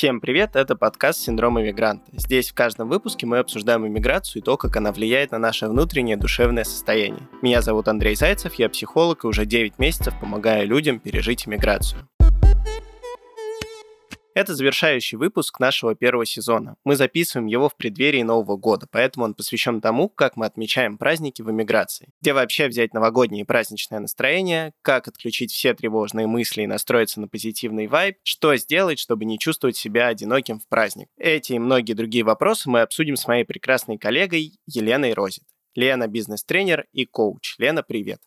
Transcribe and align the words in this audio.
Всем 0.00 0.22
привет, 0.22 0.56
это 0.56 0.76
подкаст 0.76 1.20
«Синдром 1.20 1.60
иммигранта». 1.60 2.06
Здесь 2.14 2.48
в 2.48 2.54
каждом 2.54 2.88
выпуске 2.88 3.26
мы 3.26 3.36
обсуждаем 3.36 3.86
иммиграцию 3.86 4.40
и 4.40 4.42
то, 4.42 4.56
как 4.56 4.74
она 4.78 4.92
влияет 4.92 5.30
на 5.30 5.38
наше 5.38 5.66
внутреннее 5.66 6.16
душевное 6.16 6.64
состояние. 6.64 7.28
Меня 7.42 7.60
зовут 7.60 7.86
Андрей 7.86 8.14
Зайцев, 8.14 8.54
я 8.54 8.70
психолог 8.70 9.24
и 9.24 9.26
уже 9.26 9.44
9 9.44 9.78
месяцев 9.78 10.18
помогаю 10.18 10.66
людям 10.66 11.00
пережить 11.00 11.46
иммиграцию. 11.46 12.08
Это 14.40 14.54
завершающий 14.54 15.18
выпуск 15.18 15.60
нашего 15.60 15.94
первого 15.94 16.24
сезона. 16.24 16.76
Мы 16.82 16.96
записываем 16.96 17.46
его 17.46 17.68
в 17.68 17.76
преддверии 17.76 18.22
Нового 18.22 18.56
года, 18.56 18.86
поэтому 18.90 19.26
он 19.26 19.34
посвящен 19.34 19.82
тому, 19.82 20.08
как 20.08 20.34
мы 20.38 20.46
отмечаем 20.46 20.96
праздники 20.96 21.42
в 21.42 21.50
эмиграции. 21.50 22.08
Где 22.22 22.32
вообще 22.32 22.66
взять 22.66 22.94
новогоднее 22.94 23.44
праздничное 23.44 24.00
настроение, 24.00 24.72
как 24.80 25.08
отключить 25.08 25.52
все 25.52 25.74
тревожные 25.74 26.26
мысли 26.26 26.62
и 26.62 26.66
настроиться 26.66 27.20
на 27.20 27.28
позитивный 27.28 27.86
вайб, 27.86 28.16
что 28.22 28.56
сделать, 28.56 28.98
чтобы 28.98 29.26
не 29.26 29.38
чувствовать 29.38 29.76
себя 29.76 30.06
одиноким 30.06 30.58
в 30.58 30.66
праздник. 30.68 31.08
Эти 31.18 31.52
и 31.52 31.58
многие 31.58 31.92
другие 31.92 32.24
вопросы 32.24 32.70
мы 32.70 32.80
обсудим 32.80 33.16
с 33.16 33.28
моей 33.28 33.44
прекрасной 33.44 33.98
коллегой 33.98 34.54
Еленой 34.66 35.12
Розит. 35.12 35.44
Лена– 35.74 36.06
бизнес-тренер 36.08 36.86
и 36.94 37.04
коуч. 37.04 37.56
Лена, 37.58 37.82
привет. 37.82 38.22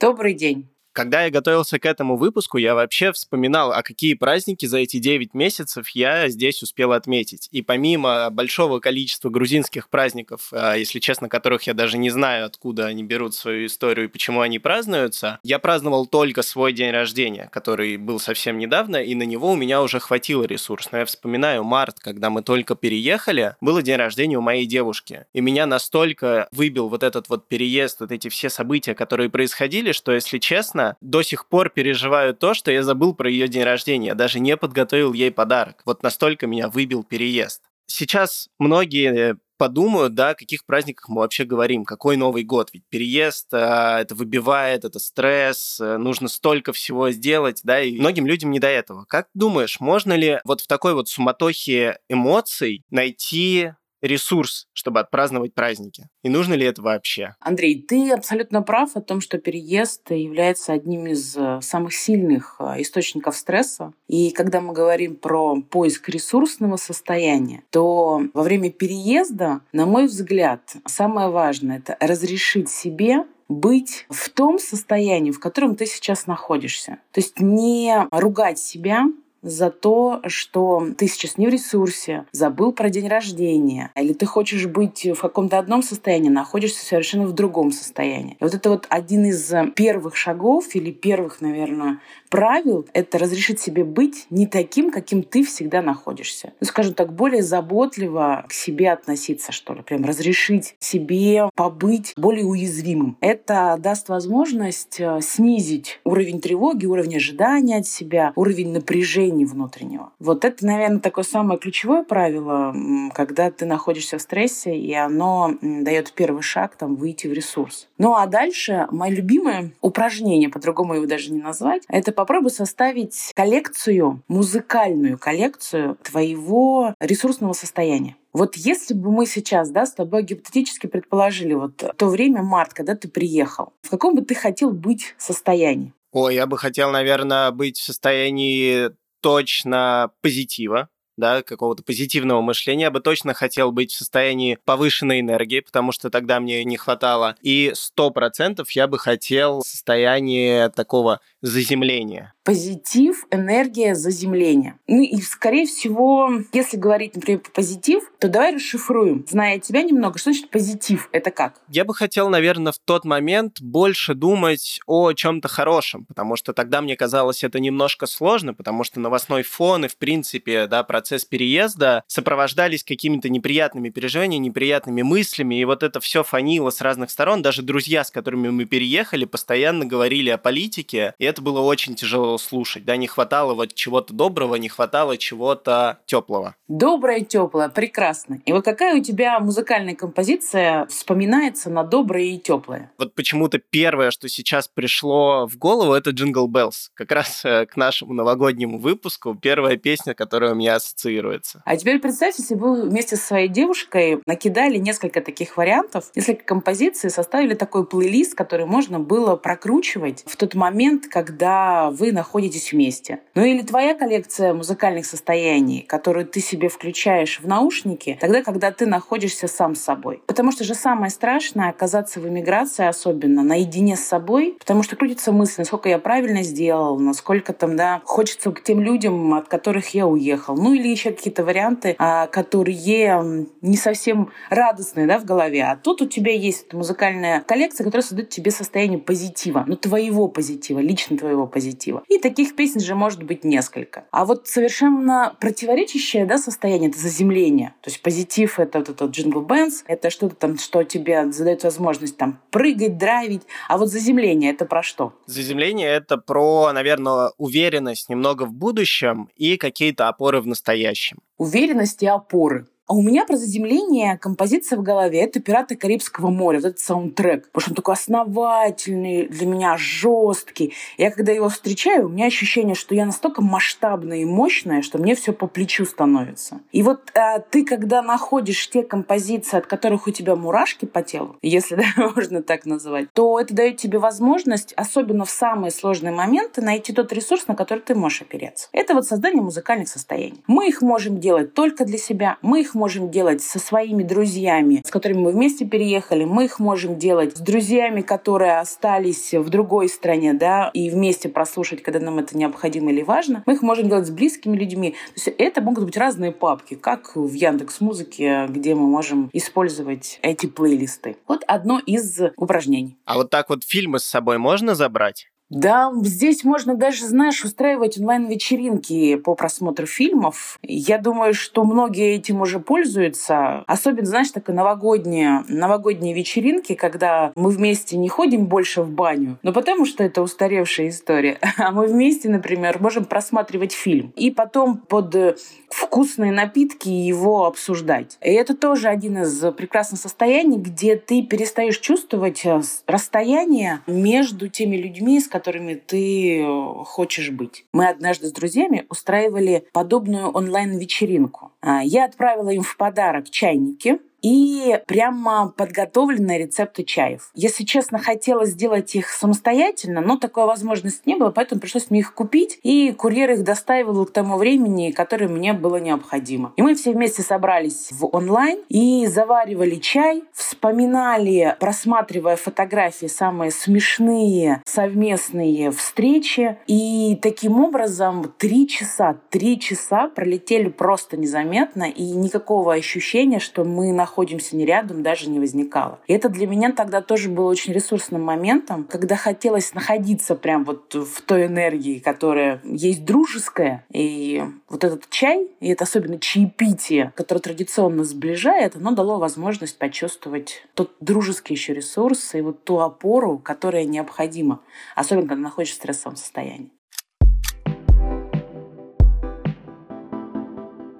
Добрый 0.00 0.34
день. 0.34 0.73
Когда 0.94 1.24
я 1.24 1.30
готовился 1.30 1.80
к 1.80 1.86
этому 1.86 2.16
выпуску, 2.16 2.56
я 2.56 2.76
вообще 2.76 3.10
вспоминал, 3.10 3.72
а 3.72 3.82
какие 3.82 4.14
праздники 4.14 4.64
за 4.64 4.78
эти 4.78 4.98
9 4.98 5.34
месяцев 5.34 5.88
я 5.88 6.28
здесь 6.28 6.62
успел 6.62 6.92
отметить. 6.92 7.48
И 7.50 7.62
помимо 7.62 8.30
большого 8.30 8.78
количества 8.78 9.28
грузинских 9.28 9.88
праздников, 9.88 10.50
а, 10.52 10.76
если 10.76 11.00
честно, 11.00 11.28
которых 11.28 11.64
я 11.64 11.74
даже 11.74 11.98
не 11.98 12.10
знаю, 12.10 12.46
откуда 12.46 12.86
они 12.86 13.02
берут 13.02 13.34
свою 13.34 13.66
историю 13.66 14.06
и 14.06 14.08
почему 14.08 14.40
они 14.40 14.60
празднуются, 14.60 15.40
я 15.42 15.58
праздновал 15.58 16.06
только 16.06 16.42
свой 16.42 16.72
день 16.72 16.92
рождения, 16.92 17.48
который 17.50 17.96
был 17.96 18.20
совсем 18.20 18.56
недавно, 18.58 18.98
и 18.98 19.16
на 19.16 19.24
него 19.24 19.50
у 19.50 19.56
меня 19.56 19.82
уже 19.82 19.98
хватило 19.98 20.44
ресурс. 20.44 20.90
Но 20.92 20.98
я 20.98 21.06
вспоминаю 21.06 21.64
март, 21.64 21.98
когда 21.98 22.30
мы 22.30 22.42
только 22.42 22.76
переехали, 22.76 23.56
было 23.60 23.82
день 23.82 23.96
рождения 23.96 24.38
у 24.38 24.42
моей 24.42 24.64
девушки. 24.64 25.26
И 25.32 25.40
меня 25.40 25.66
настолько 25.66 26.46
выбил 26.52 26.88
вот 26.88 27.02
этот 27.02 27.28
вот 27.28 27.48
переезд, 27.48 27.98
вот 27.98 28.12
эти 28.12 28.28
все 28.28 28.48
события, 28.48 28.94
которые 28.94 29.28
происходили, 29.28 29.90
что, 29.90 30.12
если 30.12 30.38
честно, 30.38 30.83
честно, 30.84 30.96
до 31.00 31.22
сих 31.22 31.48
пор 31.48 31.70
переживаю 31.70 32.34
то, 32.34 32.54
что 32.54 32.70
я 32.70 32.82
забыл 32.82 33.14
про 33.14 33.30
ее 33.30 33.48
день 33.48 33.64
рождения, 33.64 34.14
даже 34.14 34.40
не 34.40 34.56
подготовил 34.56 35.12
ей 35.12 35.30
подарок. 35.30 35.82
Вот 35.84 36.02
настолько 36.02 36.46
меня 36.46 36.68
выбил 36.68 37.02
переезд. 37.04 37.62
Сейчас 37.86 38.48
многие 38.58 39.36
подумают, 39.56 40.14
да, 40.14 40.30
о 40.30 40.34
каких 40.34 40.64
праздниках 40.64 41.08
мы 41.08 41.20
вообще 41.20 41.44
говорим, 41.44 41.84
какой 41.84 42.16
Новый 42.16 42.42
год, 42.42 42.70
ведь 42.72 42.82
переезд, 42.88 43.52
а, 43.52 44.00
это 44.00 44.14
выбивает, 44.14 44.84
это 44.84 44.98
стресс, 44.98 45.78
э, 45.80 45.96
нужно 45.96 46.28
столько 46.28 46.72
всего 46.72 47.10
сделать, 47.12 47.60
да, 47.62 47.80
и 47.80 47.98
многим 47.98 48.26
людям 48.26 48.50
не 48.50 48.58
до 48.58 48.66
этого. 48.66 49.04
Как 49.04 49.28
думаешь, 49.32 49.78
можно 49.80 50.14
ли 50.14 50.40
вот 50.44 50.60
в 50.60 50.66
такой 50.66 50.94
вот 50.94 51.08
суматохе 51.08 51.98
эмоций 52.08 52.82
найти 52.90 53.74
ресурс, 54.04 54.66
чтобы 54.72 55.00
отпраздновать 55.00 55.54
праздники? 55.54 56.08
И 56.22 56.28
нужно 56.28 56.54
ли 56.54 56.66
это 56.66 56.82
вообще? 56.82 57.34
Андрей, 57.40 57.80
ты 57.80 58.10
абсолютно 58.12 58.62
прав 58.62 58.96
о 58.96 59.00
том, 59.00 59.20
что 59.20 59.38
переезд 59.38 60.10
является 60.10 60.72
одним 60.72 61.06
из 61.06 61.36
э, 61.36 61.60
самых 61.62 61.94
сильных 61.94 62.56
э, 62.60 62.82
источников 62.82 63.36
стресса. 63.36 63.92
И 64.06 64.30
когда 64.30 64.60
мы 64.60 64.72
говорим 64.72 65.16
про 65.16 65.60
поиск 65.62 66.08
ресурсного 66.08 66.76
состояния, 66.76 67.62
то 67.70 68.22
во 68.32 68.42
время 68.42 68.70
переезда, 68.70 69.60
на 69.72 69.86
мой 69.86 70.06
взгляд, 70.06 70.76
самое 70.86 71.28
важное— 71.28 71.78
это 71.84 71.96
разрешить 72.00 72.70
себе 72.70 73.24
быть 73.48 74.06
в 74.08 74.28
том 74.30 74.58
состоянии, 74.58 75.30
в 75.30 75.40
котором 75.40 75.76
ты 75.76 75.86
сейчас 75.86 76.26
находишься. 76.26 76.98
То 77.12 77.20
есть 77.20 77.40
не 77.40 78.06
ругать 78.10 78.58
себя, 78.58 79.04
за 79.44 79.70
то, 79.70 80.20
что 80.26 80.88
ты 80.96 81.06
сейчас 81.06 81.38
не 81.38 81.46
в 81.46 81.50
ресурсе, 81.50 82.24
забыл 82.32 82.72
про 82.72 82.88
день 82.88 83.08
рождения, 83.08 83.92
или 83.94 84.12
ты 84.12 84.26
хочешь 84.26 84.66
быть 84.66 85.04
в 85.04 85.20
каком-то 85.20 85.58
одном 85.58 85.82
состоянии, 85.82 86.30
находишься 86.30 86.84
совершенно 86.84 87.26
в 87.26 87.32
другом 87.32 87.70
состоянии. 87.70 88.36
И 88.40 88.44
вот 88.44 88.54
это 88.54 88.70
вот 88.70 88.86
один 88.88 89.26
из 89.26 89.52
первых 89.76 90.16
шагов 90.16 90.74
или 90.74 90.90
первых, 90.90 91.40
наверное, 91.40 92.00
правил— 92.30 92.86
это 92.94 93.18
разрешить 93.18 93.60
себе 93.60 93.84
быть 93.84 94.26
не 94.30 94.46
таким, 94.46 94.90
каким 94.90 95.22
ты 95.22 95.44
всегда 95.44 95.82
находишься. 95.82 96.52
Ну, 96.60 96.66
скажем 96.66 96.94
так, 96.94 97.12
более 97.12 97.42
заботливо 97.42 98.44
к 98.48 98.52
себе 98.52 98.90
относиться, 98.90 99.52
что 99.52 99.74
ли. 99.74 99.82
Прям 99.82 100.04
разрешить 100.04 100.74
себе 100.78 101.50
побыть 101.54 102.14
более 102.16 102.46
уязвимым. 102.46 103.16
Это 103.20 103.76
даст 103.78 104.08
возможность 104.08 104.98
э, 104.98 105.20
снизить 105.20 106.00
уровень 106.04 106.40
тревоги, 106.40 106.86
уровень 106.86 107.16
ожидания 107.16 107.76
от 107.78 107.86
себя, 107.86 108.32
уровень 108.36 108.72
напряжения 108.72 109.33
внутреннего. 109.42 110.12
Вот 110.20 110.44
это, 110.44 110.64
наверное, 110.64 111.00
такое 111.00 111.24
самое 111.24 111.58
ключевое 111.58 112.04
правило, 112.04 112.74
когда 113.14 113.50
ты 113.50 113.66
находишься 113.66 114.18
в 114.18 114.22
стрессе, 114.22 114.76
и 114.76 114.94
оно 114.94 115.50
дает 115.60 116.12
первый 116.12 116.42
шаг 116.42 116.76
там, 116.76 116.94
выйти 116.94 117.26
в 117.26 117.32
ресурс. 117.32 117.88
Ну 117.98 118.14
а 118.14 118.26
дальше 118.26 118.86
мое 118.90 119.12
любимое 119.12 119.72
упражнение, 119.80 120.48
по-другому 120.48 120.94
его 120.94 121.06
даже 121.06 121.32
не 121.32 121.40
назвать, 121.40 121.82
это 121.88 122.12
попробуй 122.12 122.50
составить 122.50 123.32
коллекцию, 123.34 124.22
музыкальную 124.28 125.18
коллекцию 125.18 125.96
твоего 126.02 126.94
ресурсного 127.00 127.52
состояния. 127.52 128.16
Вот 128.34 128.56
если 128.56 128.94
бы 128.94 129.12
мы 129.12 129.26
сейчас 129.26 129.70
да, 129.70 129.86
с 129.86 129.94
тобой 129.94 130.24
гипотетически 130.24 130.88
предположили 130.88 131.54
вот 131.54 131.76
то 131.96 132.06
время, 132.06 132.42
март, 132.42 132.74
когда 132.74 132.96
ты 132.96 133.08
приехал, 133.08 133.72
в 133.82 133.90
каком 133.90 134.16
бы 134.16 134.22
ты 134.22 134.34
хотел 134.34 134.72
быть 134.72 135.14
состоянии? 135.16 135.92
Ой, 136.10 136.34
я 136.34 136.46
бы 136.46 136.58
хотел, 136.58 136.90
наверное, 136.90 137.50
быть 137.52 137.78
в 137.78 137.84
состоянии 137.84 138.90
точно 139.24 140.10
позитива, 140.20 140.90
да, 141.16 141.42
какого-то 141.42 141.82
позитивного 141.82 142.42
мышления, 142.42 142.84
я 142.84 142.90
бы 142.90 143.00
точно 143.00 143.32
хотел 143.32 143.72
быть 143.72 143.90
в 143.90 143.96
состоянии 143.96 144.58
повышенной 144.66 145.20
энергии, 145.20 145.60
потому 145.60 145.92
что 145.92 146.10
тогда 146.10 146.40
мне 146.40 146.62
не 146.64 146.76
хватало. 146.76 147.34
И 147.40 147.72
сто 147.74 148.10
процентов 148.10 148.70
я 148.72 148.86
бы 148.86 148.98
хотел 148.98 149.62
состояние 149.62 150.68
такого 150.68 151.20
заземления 151.40 152.33
позитив, 152.44 153.26
энергия, 153.30 153.94
заземление. 153.94 154.78
Ну 154.86 155.02
и, 155.02 155.20
скорее 155.22 155.66
всего, 155.66 156.30
если 156.52 156.76
говорить, 156.76 157.16
например, 157.16 157.40
про 157.40 157.50
позитив, 157.50 158.04
то 158.18 158.28
давай 158.28 158.54
расшифруем, 158.54 159.24
зная 159.28 159.58
тебя 159.58 159.82
немного, 159.82 160.18
что 160.18 160.30
значит 160.30 160.50
позитив? 160.50 161.08
Это 161.12 161.30
как? 161.30 161.60
Я 161.68 161.84
бы 161.84 161.94
хотел, 161.94 162.28
наверное, 162.28 162.72
в 162.72 162.78
тот 162.78 163.04
момент 163.04 163.60
больше 163.60 164.14
думать 164.14 164.80
о 164.86 165.12
чем-то 165.12 165.48
хорошем, 165.48 166.04
потому 166.04 166.36
что 166.36 166.52
тогда 166.52 166.82
мне 166.82 166.96
казалось 166.96 167.42
это 167.42 167.58
немножко 167.60 168.06
сложно, 168.06 168.52
потому 168.52 168.84
что 168.84 169.00
новостной 169.00 169.42
фон 169.42 169.86
и, 169.86 169.88
в 169.88 169.96
принципе, 169.96 170.66
да, 170.66 170.82
процесс 170.82 171.24
переезда 171.24 172.04
сопровождались 172.06 172.84
какими-то 172.84 173.30
неприятными 173.30 173.88
переживаниями, 173.88 174.46
неприятными 174.46 175.02
мыслями, 175.02 175.58
и 175.58 175.64
вот 175.64 175.82
это 175.82 176.00
все 176.00 176.22
фанило 176.22 176.68
с 176.68 176.82
разных 176.82 177.10
сторон. 177.10 177.40
Даже 177.40 177.62
друзья, 177.62 178.04
с 178.04 178.10
которыми 178.10 178.50
мы 178.50 178.66
переехали, 178.66 179.24
постоянно 179.24 179.86
говорили 179.86 180.28
о 180.28 180.38
политике, 180.38 181.14
и 181.18 181.24
это 181.24 181.40
было 181.40 181.60
очень 181.60 181.94
тяжело 181.94 182.33
слушать, 182.38 182.84
да, 182.84 182.96
не 182.96 183.06
хватало 183.06 183.54
вот 183.54 183.74
чего-то 183.74 184.12
доброго, 184.14 184.56
не 184.56 184.68
хватало 184.68 185.16
чего-то 185.16 185.98
теплого. 186.06 186.56
Доброе, 186.68 187.20
теплое, 187.20 187.68
прекрасно. 187.68 188.40
И 188.46 188.52
вот 188.52 188.64
какая 188.64 188.98
у 188.98 189.02
тебя 189.02 189.38
музыкальная 189.40 189.94
композиция 189.94 190.86
вспоминается 190.86 191.70
на 191.70 191.84
доброе 191.84 192.24
и 192.24 192.38
теплое? 192.38 192.90
Вот 192.98 193.14
почему-то 193.14 193.58
первое, 193.58 194.10
что 194.10 194.28
сейчас 194.28 194.68
пришло 194.68 195.46
в 195.46 195.58
голову, 195.58 195.92
это 195.92 196.10
Jingle 196.10 196.48
Bells. 196.48 196.88
Как 196.94 197.12
раз 197.12 197.44
э, 197.44 197.66
к 197.66 197.76
нашему 197.76 198.14
новогоднему 198.14 198.78
выпуску 198.78 199.34
первая 199.34 199.76
песня, 199.76 200.14
которая 200.14 200.52
у 200.52 200.54
меня 200.54 200.76
ассоциируется. 200.76 201.62
А 201.64 201.76
теперь 201.76 201.98
представьте, 201.98 202.42
если 202.42 202.54
вы 202.54 202.88
вместе 202.88 203.16
со 203.16 203.26
своей 203.26 203.48
девушкой 203.48 204.20
накидали 204.26 204.78
несколько 204.78 205.20
таких 205.20 205.56
вариантов, 205.56 206.10
несколько 206.14 206.44
композиций, 206.44 207.10
составили 207.10 207.54
такой 207.54 207.86
плейлист, 207.86 208.34
который 208.34 208.66
можно 208.66 209.00
было 209.00 209.36
прокручивать 209.36 210.24
в 210.26 210.36
тот 210.36 210.54
момент, 210.54 211.06
когда 211.08 211.90
вы 211.90 212.12
находитесь 212.12 212.23
находитесь 212.24 212.72
вместе. 212.72 213.20
Ну 213.34 213.44
или 213.44 213.60
твоя 213.60 213.94
коллекция 213.94 214.54
музыкальных 214.54 215.04
состояний, 215.04 215.82
которую 215.82 216.26
ты 216.26 216.40
себе 216.40 216.70
включаешь 216.70 217.38
в 217.38 217.46
наушники, 217.46 218.16
тогда, 218.18 218.42
когда 218.42 218.70
ты 218.70 218.86
находишься 218.86 219.46
сам 219.46 219.74
с 219.74 219.82
собой. 219.82 220.22
Потому 220.26 220.50
что 220.50 220.64
же 220.64 220.74
самое 220.74 221.10
страшное 221.10 221.68
оказаться 221.68 222.20
в 222.20 222.26
эмиграции, 222.26 222.86
особенно 222.86 223.42
наедине 223.42 223.96
с 223.96 224.00
собой, 224.00 224.56
потому 224.58 224.82
что 224.82 224.96
крутится 224.96 225.32
мысль, 225.32 225.56
насколько 225.58 225.90
я 225.90 225.98
правильно 225.98 226.42
сделал, 226.42 226.98
насколько 226.98 227.52
там, 227.52 227.76
да, 227.76 228.00
хочется 228.04 228.50
к 228.52 228.62
тем 228.62 228.80
людям, 228.80 229.34
от 229.34 229.48
которых 229.48 229.88
я 229.88 230.06
уехал. 230.06 230.56
Ну 230.56 230.72
или 230.72 230.88
еще 230.88 231.10
какие-то 231.10 231.44
варианты, 231.44 231.94
а, 231.98 232.26
которые 232.28 233.46
не 233.60 233.76
совсем 233.76 234.30
радостные, 234.48 235.06
да, 235.06 235.18
в 235.18 235.26
голове. 235.26 235.64
А 235.64 235.76
тут 235.76 236.00
у 236.00 236.06
тебя 236.06 236.32
есть 236.32 236.72
музыкальная 236.72 237.42
коллекция, 237.42 237.84
которая 237.84 238.02
создает 238.02 238.30
тебе 238.30 238.50
состояние 238.50 238.98
позитива, 238.98 239.64
ну 239.66 239.76
твоего 239.76 240.26
позитива, 240.28 240.78
лично 240.78 241.18
твоего 241.18 241.46
позитива. 241.46 242.02
Таких 242.18 242.56
песен 242.56 242.80
же 242.80 242.94
может 242.94 243.22
быть 243.22 243.44
несколько. 243.44 244.04
А 244.10 244.24
вот 244.24 244.46
совершенно 244.48 245.36
противоречащее 245.40 246.26
да, 246.26 246.38
состояние— 246.38 246.90
это 246.90 246.98
заземление. 246.98 247.74
То 247.80 247.90
есть 247.90 248.02
позитив— 248.02 248.58
это 248.58 248.78
вот 248.78 248.88
этот 248.88 249.10
джингл 249.10 249.40
бенс, 249.40 249.84
это 249.86 250.10
что-то 250.10 250.34
там, 250.34 250.58
что 250.58 250.82
тебе 250.84 251.30
задает 251.32 251.64
возможность 251.64 252.16
там 252.16 252.40
прыгать, 252.50 252.98
драйвить. 252.98 253.42
А 253.68 253.78
вот 253.78 253.88
заземление— 253.88 254.50
это 254.52 254.64
про 254.64 254.82
что? 254.82 255.12
Заземление— 255.26 255.88
это 255.90 256.16
про, 256.16 256.72
наверное, 256.72 257.32
уверенность 257.38 258.08
немного 258.08 258.44
в 258.44 258.52
будущем 258.52 259.28
и 259.36 259.56
какие-то 259.56 260.08
опоры 260.08 260.40
в 260.40 260.46
настоящем. 260.46 261.18
Уверенность 261.38 262.02
и 262.02 262.06
опоры. 262.06 262.66
А 262.86 262.94
у 262.94 263.00
меня 263.00 263.24
про 263.24 263.36
заземление 263.36 264.18
композиция 264.18 264.78
в 264.78 264.82
голове— 264.82 265.20
это 265.22 265.40
«Пираты 265.40 265.74
Карибского 265.74 266.28
моря», 266.28 266.58
вот 266.58 266.66
этот 266.66 266.80
саундтрек. 266.80 267.46
Потому 267.50 267.62
что 267.62 267.70
он 267.70 267.76
такой 267.76 267.94
основательный, 267.94 269.26
для 269.26 269.46
меня 269.46 269.76
жесткий. 269.78 270.74
Я 270.98 271.10
когда 271.10 271.32
его 271.32 271.48
встречаю, 271.48 272.06
у 272.06 272.08
меня 272.10 272.26
ощущение, 272.26 272.74
что 272.74 272.94
я 272.94 273.06
настолько 273.06 273.40
масштабная 273.40 274.18
и 274.18 274.24
мощная, 274.26 274.82
что 274.82 274.98
мне 274.98 275.14
все 275.14 275.32
по 275.32 275.46
плечу 275.46 275.86
становится. 275.86 276.60
И 276.72 276.82
вот 276.82 277.10
а, 277.14 277.38
ты, 277.38 277.64
когда 277.64 278.02
находишь 278.02 278.68
те 278.68 278.82
композиции, 278.82 279.56
от 279.56 279.66
которых 279.66 280.06
у 280.06 280.10
тебя 280.10 280.36
мурашки 280.36 280.84
по 280.84 281.00
телу, 281.00 281.36
если 281.42 281.76
да, 281.76 282.10
можно 282.14 282.42
так 282.42 282.66
назвать, 282.66 283.10
то 283.14 283.40
это 283.40 283.54
дает 283.54 283.78
тебе 283.78 283.98
возможность, 283.98 284.74
особенно 284.74 285.24
в 285.24 285.30
самые 285.30 285.70
сложные 285.70 286.12
моменты, 286.12 286.60
найти 286.60 286.92
тот 286.92 287.14
ресурс, 287.14 287.46
на 287.46 287.54
который 287.54 287.80
ты 287.80 287.94
можешь 287.94 288.20
опереться. 288.20 288.68
Это 288.72 288.92
вот 288.92 289.06
создание 289.06 289.42
музыкальных 289.42 289.88
состояний. 289.88 290.44
Мы 290.46 290.68
их 290.68 290.82
можем 290.82 291.18
делать 291.18 291.54
только 291.54 291.86
для 291.86 291.96
себя, 291.96 292.36
мы 292.42 292.60
их 292.60 292.73
можем 292.74 293.10
делать 293.10 293.42
со 293.42 293.58
своими 293.58 294.02
друзьями, 294.02 294.82
с 294.84 294.90
которыми 294.90 295.18
мы 295.18 295.32
вместе 295.32 295.64
переехали. 295.64 296.24
Мы 296.24 296.46
их 296.46 296.58
можем 296.58 296.98
делать 296.98 297.36
с 297.36 297.40
друзьями, 297.40 298.00
которые 298.00 298.58
остались 298.58 299.32
в 299.32 299.48
другой 299.48 299.88
стране, 299.88 300.34
да, 300.34 300.70
и 300.74 300.90
вместе 300.90 301.28
прослушать, 301.28 301.82
когда 301.82 302.00
нам 302.00 302.18
это 302.18 302.36
необходимо 302.36 302.90
или 302.90 303.02
важно. 303.02 303.42
Мы 303.46 303.54
их 303.54 303.62
можем 303.62 303.88
делать 303.88 304.06
с 304.06 304.10
близкими 304.10 304.56
людьми. 304.56 304.90
То 304.90 305.12
есть 305.16 305.28
это 305.38 305.60
могут 305.60 305.84
быть 305.84 305.96
разные 305.96 306.32
папки, 306.32 306.74
как 306.74 307.16
в 307.16 307.32
Яндекс 307.32 307.80
Музыке, 307.80 308.46
где 308.48 308.74
мы 308.74 308.86
можем 308.86 309.30
использовать 309.32 310.18
эти 310.22 310.46
плейлисты. 310.46 311.16
Вот 311.26 311.44
одно 311.46 311.80
из 311.84 312.20
упражнений. 312.36 312.96
А 313.04 313.16
вот 313.16 313.30
так 313.30 313.50
вот 313.50 313.64
фильмы 313.64 313.98
с 313.98 314.04
собой 314.04 314.38
можно 314.38 314.74
забрать? 314.74 315.28
Да, 315.54 315.92
здесь 316.02 316.42
можно 316.42 316.74
даже, 316.74 317.06
знаешь, 317.06 317.44
устраивать 317.44 317.98
онлайн-вечеринки 317.98 319.14
по 319.14 319.34
просмотру 319.36 319.86
фильмов. 319.86 320.58
Я 320.62 320.98
думаю, 320.98 321.32
что 321.32 321.64
многие 321.64 322.16
этим 322.16 322.40
уже 322.40 322.58
пользуются. 322.58 323.62
Особенно, 323.68 324.06
знаешь, 324.06 324.30
такие 324.30 324.52
новогодние, 324.52 325.44
новогодние 325.48 326.12
вечеринки, 326.12 326.74
когда 326.74 327.32
мы 327.36 327.50
вместе 327.50 327.96
не 327.96 328.08
ходим 328.08 328.46
больше 328.46 328.82
в 328.82 328.90
баню, 328.90 329.38
но 329.42 329.52
потому 329.52 329.86
что 329.86 330.02
это 330.02 330.22
устаревшая 330.22 330.88
история, 330.88 331.38
а 331.56 331.70
мы 331.70 331.86
вместе, 331.86 332.28
например, 332.28 332.80
можем 332.80 333.04
просматривать 333.04 333.72
фильм 333.72 334.12
и 334.16 334.32
потом 334.32 334.78
под 334.78 335.38
вкусные 335.68 336.32
напитки 336.32 336.88
его 336.88 337.46
обсуждать. 337.46 338.18
И 338.22 338.32
это 338.32 338.56
тоже 338.56 338.88
один 338.88 339.22
из 339.22 339.40
прекрасных 339.52 340.00
состояний, 340.00 340.58
где 340.58 340.96
ты 340.96 341.22
перестаешь 341.22 341.78
чувствовать 341.78 342.44
э, 342.44 342.60
расстояние 342.86 343.80
между 343.86 344.48
теми 344.48 344.76
людьми, 344.76 345.20
с 345.20 345.28
которыми 345.28 345.43
ты 345.74 346.40
э, 346.40 346.84
хочешь 346.84 347.30
быть. 347.30 347.66
Мы 347.72 347.88
однажды 347.88 348.28
с 348.28 348.32
друзьями 348.32 348.86
устраивали 348.88 349.66
подобную 349.72 350.30
онлайн-вечеринку. 350.30 351.52
А, 351.60 351.82
я 351.82 352.04
отправила 352.04 352.50
им 352.50 352.62
в 352.62 352.76
подарок 352.76 353.30
чайники, 353.30 353.98
и 354.24 354.80
прямо 354.86 355.52
подготовленные 355.54 356.38
рецепты 356.38 356.82
чаев. 356.82 357.30
Если 357.34 357.64
честно, 357.64 357.98
хотела 357.98 358.46
сделать 358.46 358.94
их 358.94 359.10
самостоятельно, 359.10 360.00
но 360.00 360.16
такой 360.16 360.46
возможности 360.46 361.02
не 361.04 361.16
было, 361.16 361.30
поэтому 361.30 361.60
пришлось 361.60 361.90
мне 361.90 362.00
их 362.00 362.14
купить, 362.14 362.58
и 362.62 362.92
курьер 362.92 363.32
их 363.32 363.44
доставил 363.44 364.06
к 364.06 364.12
тому 364.12 364.38
времени, 364.38 364.92
которое 364.92 365.28
мне 365.28 365.52
было 365.52 365.76
необходимо. 365.76 366.54
И 366.56 366.62
мы 366.62 366.74
все 366.74 366.92
вместе 366.92 367.20
собрались 367.20 367.90
в 367.92 368.06
онлайн 368.16 368.60
и 368.70 369.06
заваривали 369.06 369.74
чай, 369.74 370.24
вспоминали, 370.32 371.54
просматривая 371.60 372.36
фотографии, 372.36 373.06
самые 373.06 373.50
смешные 373.50 374.62
совместные 374.64 375.70
встречи, 375.70 376.56
и 376.66 377.18
таким 377.20 377.60
образом 377.60 378.32
три 378.38 378.66
часа, 378.66 379.18
три 379.28 379.60
часа 379.60 380.08
пролетели 380.08 380.70
просто 380.70 381.18
незаметно, 381.18 381.84
и 381.90 382.04
никакого 382.12 382.72
ощущения, 382.72 383.38
что 383.38 383.64
мы 383.64 383.92
находимся 383.92 384.13
находимся 384.14 384.54
не 384.54 384.64
рядом, 384.64 385.02
даже 385.02 385.28
не 385.28 385.40
возникало. 385.40 385.98
И 386.06 386.12
это 386.12 386.28
для 386.28 386.46
меня 386.46 386.70
тогда 386.70 387.00
тоже 387.00 387.28
было 387.28 387.50
очень 387.50 387.72
ресурсным 387.72 388.22
моментом, 388.22 388.84
когда 388.84 389.16
хотелось 389.16 389.74
находиться 389.74 390.36
прям 390.36 390.64
вот 390.64 390.94
в 390.94 391.20
той 391.22 391.46
энергии, 391.46 391.98
которая 391.98 392.60
есть 392.62 393.04
дружеская. 393.04 393.84
И 393.92 394.44
вот 394.68 394.84
этот 394.84 395.10
чай, 395.10 395.48
и 395.58 395.68
это 395.68 395.82
особенно 395.82 396.20
чаепитие, 396.20 397.12
которое 397.16 397.40
традиционно 397.40 398.04
сближает, 398.04 398.76
оно 398.76 398.92
дало 398.92 399.18
возможность 399.18 399.78
почувствовать 399.78 400.64
тот 400.74 400.92
дружеский 401.00 401.54
еще 401.54 401.74
ресурс 401.74 402.36
и 402.36 402.40
вот 402.40 402.62
ту 402.62 402.78
опору, 402.78 403.38
которая 403.38 403.84
необходима, 403.84 404.60
особенно 404.94 405.26
когда 405.26 405.42
находишься 405.42 405.74
в 405.74 405.78
стрессовом 405.78 406.16
состоянии. 406.16 406.70